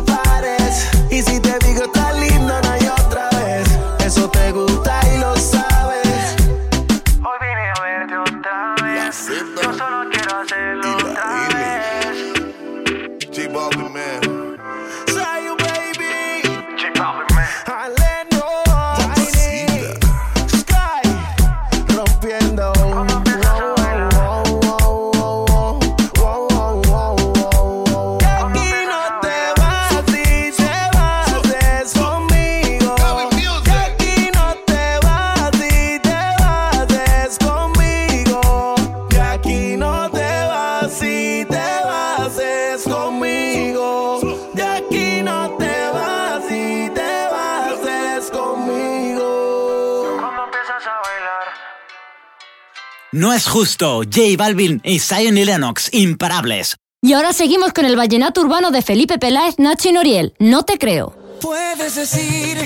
[53.13, 54.03] No es justo.
[54.03, 56.77] J Balvin y Zion y Lennox, imparables.
[57.01, 60.33] Y ahora seguimos con el vallenato urbano de Felipe Peláez, Nacho y Noriel.
[60.39, 61.13] No te creo.
[61.41, 62.57] Puedes decir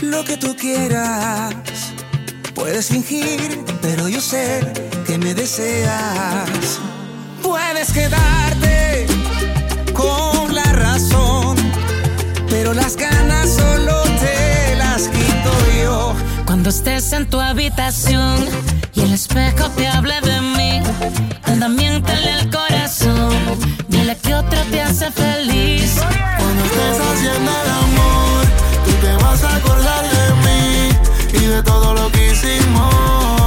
[0.00, 1.54] lo que tú quieras.
[2.54, 4.60] Puedes fingir, pero yo sé
[5.06, 6.78] que me deseas.
[7.42, 9.06] Puedes quedarte
[9.92, 11.56] con la razón,
[12.48, 14.07] pero las ganas solo
[16.68, 18.46] Cuando estés en tu habitación
[18.92, 20.82] y el espejo te hable de mí,
[21.44, 23.32] anda miéntale el corazón,
[23.88, 25.94] dile que otro te hace feliz.
[26.36, 28.44] Cuando estés haciendo el amor,
[28.84, 33.37] tú te vas a acordar de mí y de todo lo que hicimos.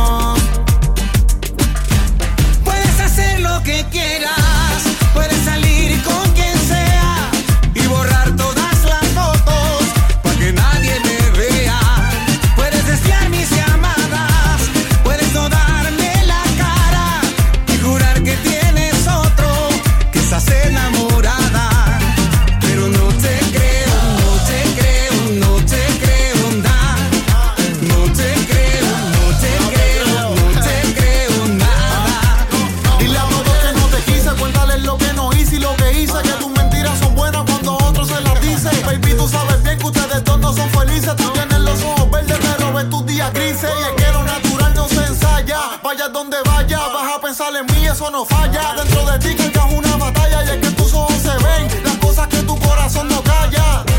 [47.31, 48.73] pensar en mí, eso no falla.
[48.75, 51.95] Dentro de ti que es una batalla y es que tus ojos se ven, las
[51.95, 53.90] cosas que tu corazón no calla.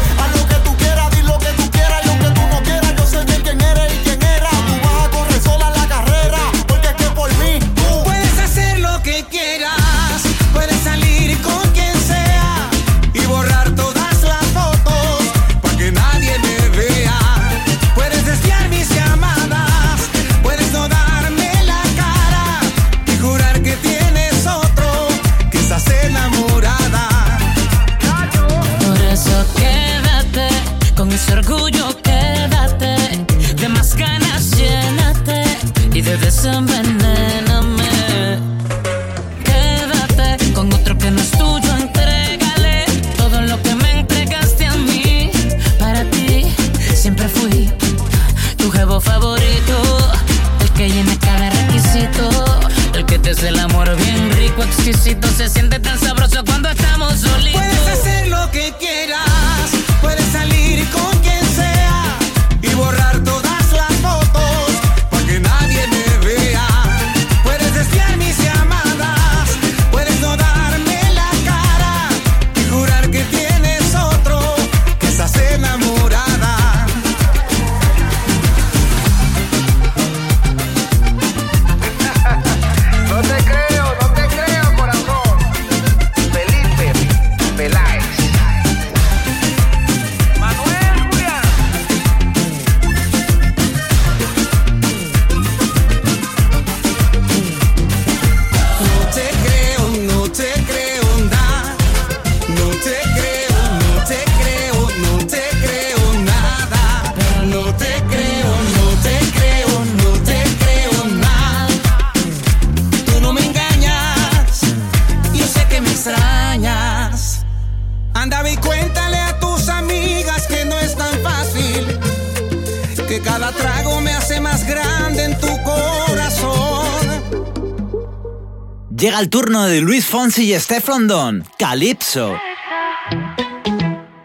[129.33, 132.39] turno de Luis Fonsi y Stefan Don, Calypso.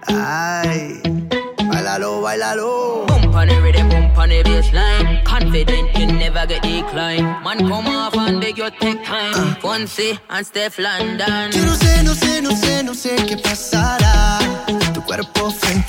[0.06, 1.02] Ay,
[1.70, 3.06] bailalo, bailalo.
[3.08, 5.22] Boom on the rhythm, boom on the.
[5.24, 7.24] Confident you never get decline.
[7.42, 9.34] Man come off and beg you take time.
[9.34, 9.56] Uh.
[9.62, 11.52] Fonsi and Steph London.
[11.54, 14.40] Yo no sé, no sé, no sé, no sé qué pasará.
[14.94, 15.87] Tu cuerpo frente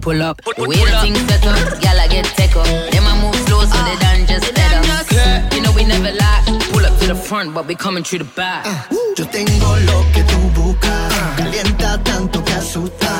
[0.00, 0.42] pull up.
[0.42, 2.66] The way the things set up, Gyal I get take up.
[2.66, 3.84] Them I move slow so ah.
[3.86, 4.80] they done just better.
[5.54, 6.42] You know we never lie.
[6.72, 8.64] Pull up to the front, but we coming through the back.
[8.66, 8.88] Ah.
[9.16, 11.12] Yo tengo lo que tú buscas.
[11.36, 13.10] Calienta tanto que asusta.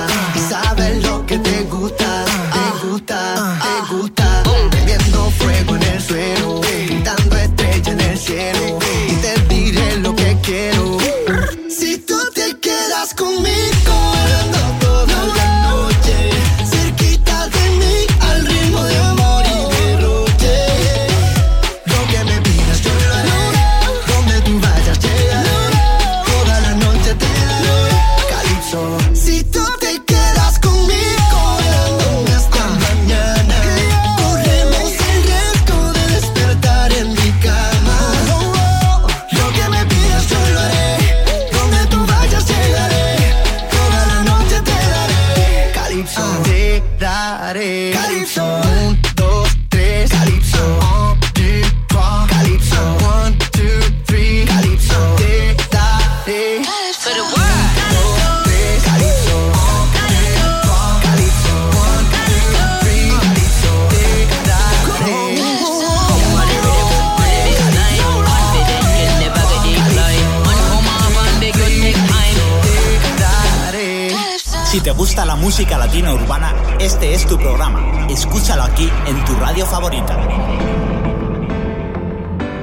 [75.61, 78.07] música latina urbana, este es tu programa.
[78.09, 80.19] Escúchalo aquí en tu radio favorita.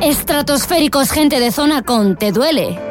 [0.01, 2.86] Estratosféricos, gente de zona con Te Duele.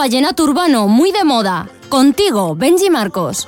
[0.00, 1.68] vallenato urbano muy de moda.
[1.90, 3.46] Contigo, Benji Marcos.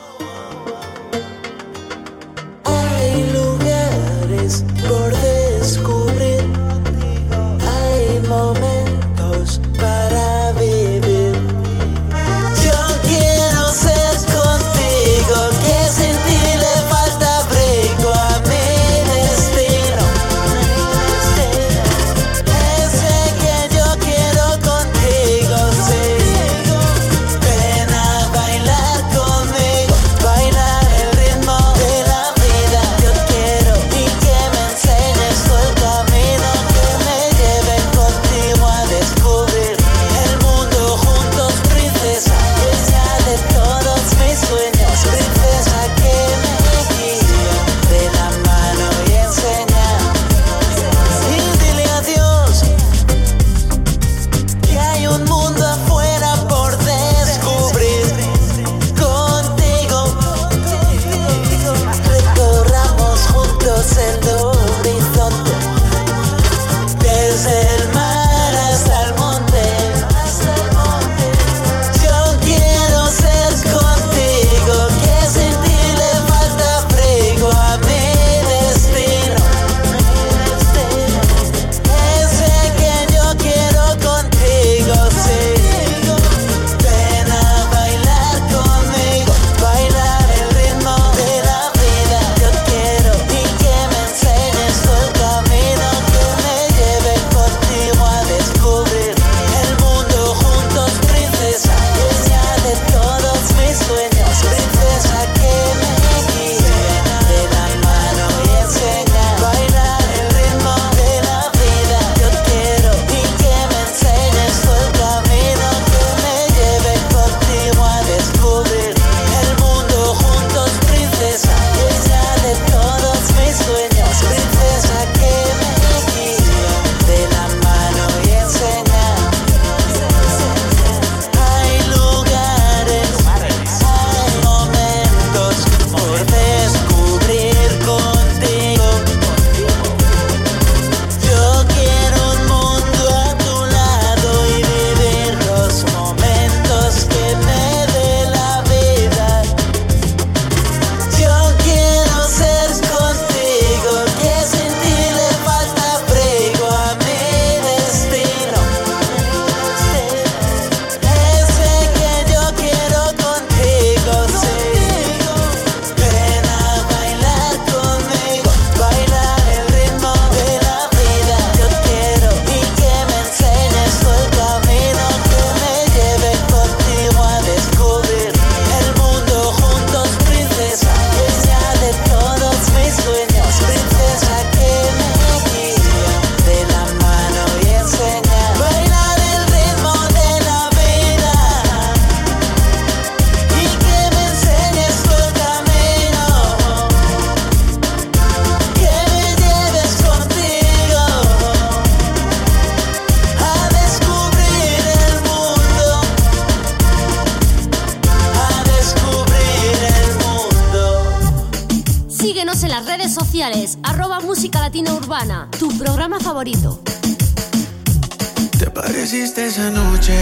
[218.59, 220.19] Te pareciste esa noche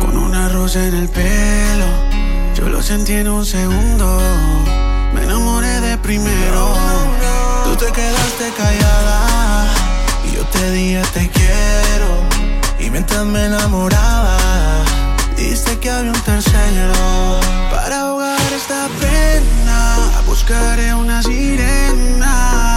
[0.00, 1.86] con una rosa en el pelo.
[2.54, 4.20] Yo lo sentí en un segundo.
[5.12, 6.72] Me enamoré de primero.
[7.64, 9.66] Tú te quedaste callada
[10.28, 12.08] y yo te dije te quiero.
[12.78, 14.38] Y mientras me enamoraba,
[15.36, 17.40] diste que había un tercero
[17.72, 20.22] para ahogar esta pena.
[20.24, 22.75] Buscaré una sirena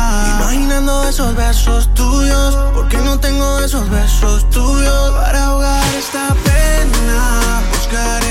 [1.09, 2.55] esos besos tuyos.
[2.73, 7.61] Porque no tengo esos besos tuyos para ahogar esta pena.
[7.73, 8.28] Buscaré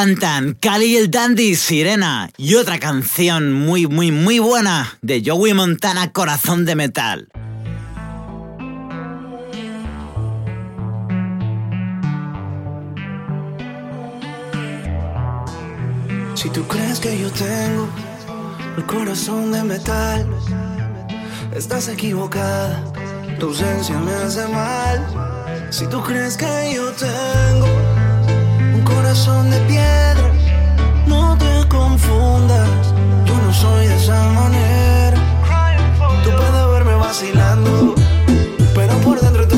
[0.00, 5.52] cantan Cali y el Dandy, Sirena y otra canción muy, muy, muy buena de Joey
[5.52, 7.28] Montana, Corazón de Metal.
[16.34, 17.86] Si tú crees que yo tengo
[18.78, 20.26] el corazón de metal,
[21.54, 22.90] estás equivocada,
[23.38, 25.68] tu ausencia me hace mal.
[25.68, 27.89] Si tú crees que yo tengo
[28.94, 30.30] corazón de piedra,
[31.06, 32.68] no te confundas,
[33.24, 35.16] yo no soy de esa manera.
[36.24, 37.94] Tú puedes verme vacilando,
[38.74, 39.56] pero por dentro tú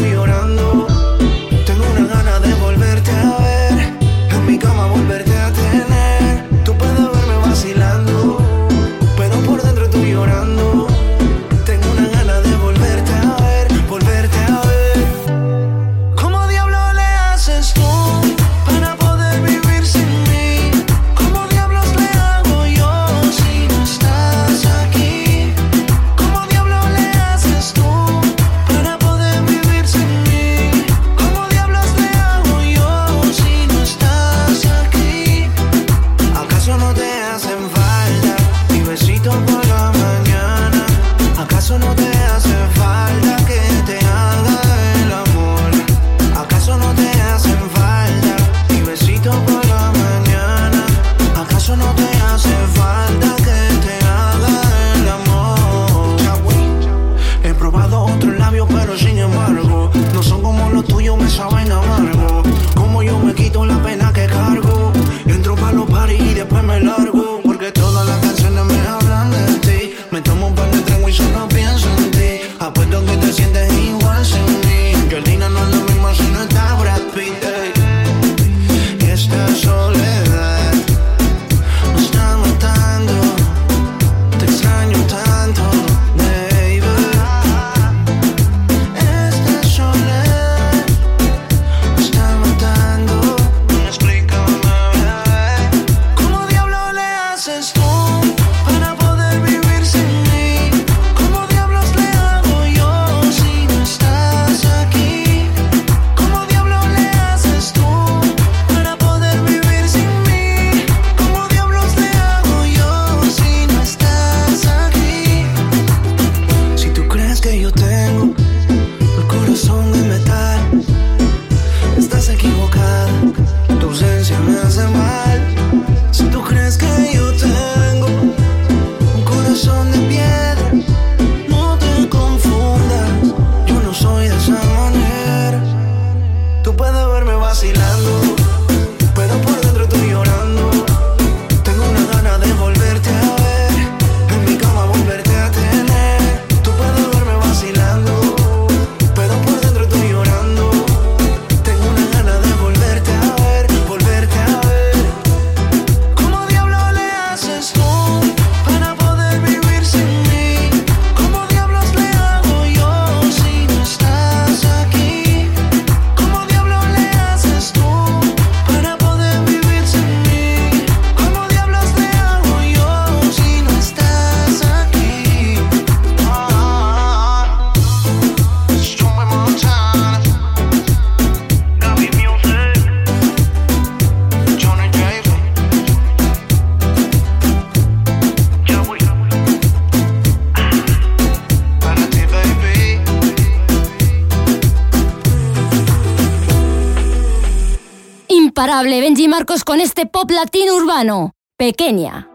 [199.23, 201.31] Angie Marcos con este pop latino urbano.
[201.57, 202.29] Pequeña.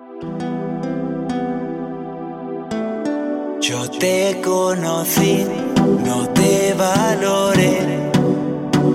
[3.60, 5.46] Yo te conocí,
[6.06, 8.10] no te valoré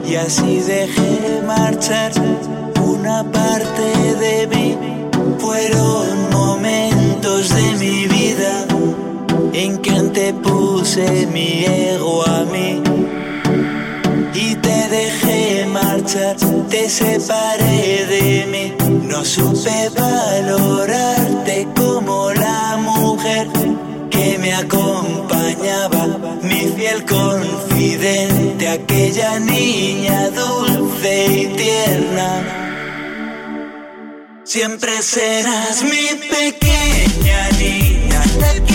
[0.09, 2.13] y así dejé marchar
[2.83, 4.79] una parte de mí.
[5.37, 8.67] Fueron momentos de mi vida
[9.53, 12.82] en que antepuse mi ego a mí
[16.69, 18.75] te separé de mí.
[19.09, 23.49] No supe valorarte como la mujer
[24.11, 26.07] que me acompañaba,
[26.43, 32.59] mi fiel confidente, aquella niña dulce y tierna.
[34.45, 38.72] Siempre serás mi pequeña niña.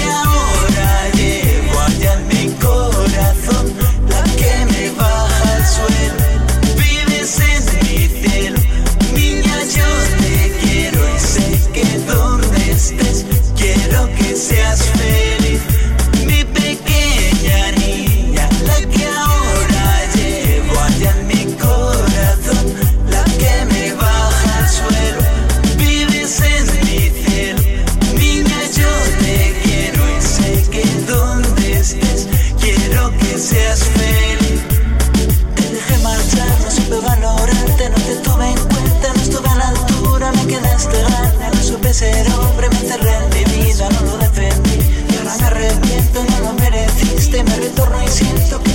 [41.97, 44.77] ser hombre me encerré en mi vida, no lo defendí.
[45.09, 47.43] Y ahora me arrepiento, no lo mereciste.
[47.43, 48.66] Me retorno y siento que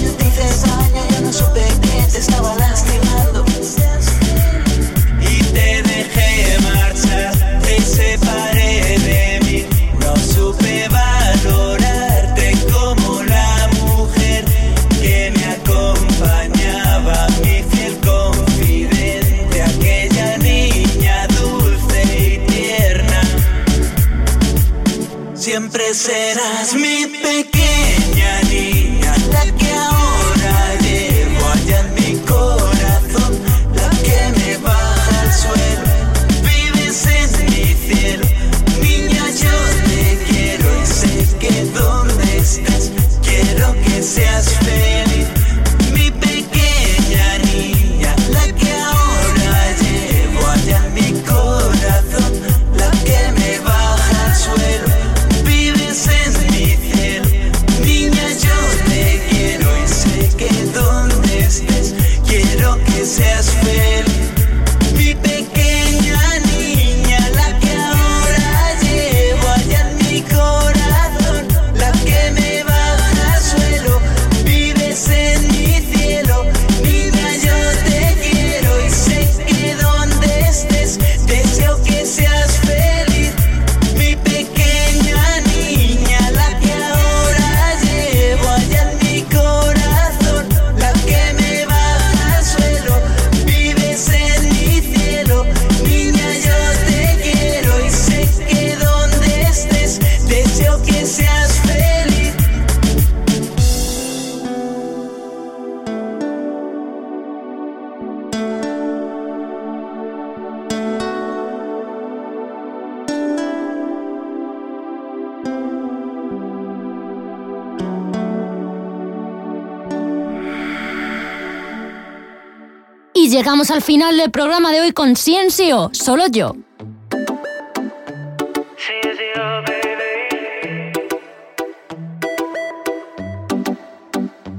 [123.42, 126.54] llegamos al final del programa de hoy con Ciencio, solo yo.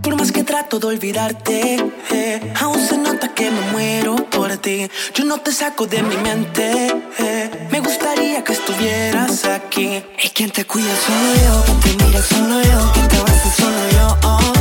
[0.02, 1.78] Por más que trato de olvidarte,
[2.12, 4.90] eh, aún se nota que me muero por ti.
[5.14, 6.94] Yo no te saco de mi mente.
[7.20, 10.04] eh, me gustaría que estuvieras aquí.
[10.22, 13.82] Y quien te cuida solo yo, quien te mira solo yo, quien te abraza solo
[13.94, 14.18] yo.
[14.28, 14.54] Oh,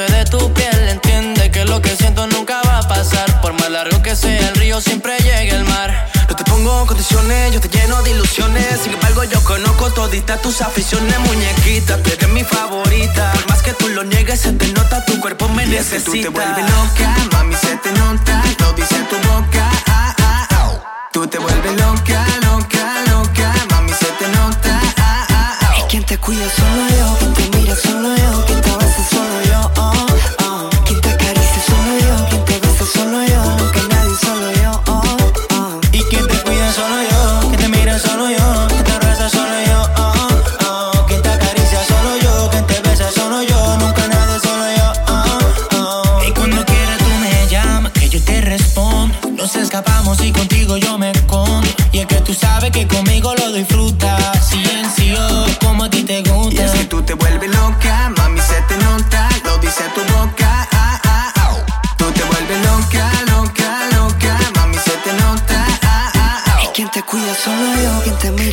[0.00, 0.88] roce de tu piel.
[0.88, 3.40] Entiende que lo que siento nunca va a pasar.
[3.40, 6.10] Por más largo que sea el río, siempre llega el mar.
[6.28, 8.80] No te pongo condiciones, yo te lleno de ilusiones.
[8.82, 12.02] Sin embargo, yo conozco toditas tus aficiones, muñequita.
[12.02, 13.32] Tú eres mi favorita.
[13.32, 15.96] Por más que tú lo niegues, se te nota, tu cuerpo me Y es que
[15.96, 16.04] necesita.
[16.04, 19.70] tú te vuelves loca, mami, se te nota, lo dice tu boca.
[19.86, 21.08] Ah, ah, ah.
[21.12, 24.80] Tú te vuelves loca, loca, loca, mami, se te nota.
[24.98, 25.74] Ah, ah, ah.
[25.78, 26.89] Y quien te cuida solo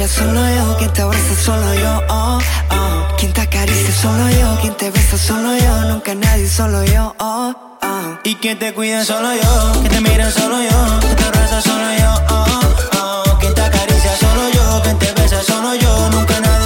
[0.07, 2.39] solo yo, quien te abraza solo yo, oh,
[2.71, 3.15] oh.
[3.17, 7.53] Quien te acaricia solo yo, quien te besa solo yo, nunca nadie solo yo, oh,
[7.81, 8.17] oh.
[8.23, 11.93] Y quien te cuida solo yo, quien te mira solo yo, quien te abraza solo
[11.99, 12.45] yo, oh,
[12.99, 13.37] oh.
[13.39, 16.56] Quien te acaricia solo yo, quien te besa solo yo, nunca nadie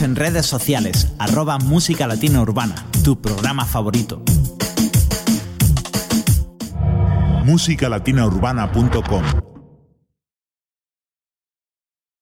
[0.00, 2.74] En redes sociales, arroba Música Latina Urbana,
[3.04, 4.22] tu programa favorito.
[7.44, 9.41] musicalatinaurbana.com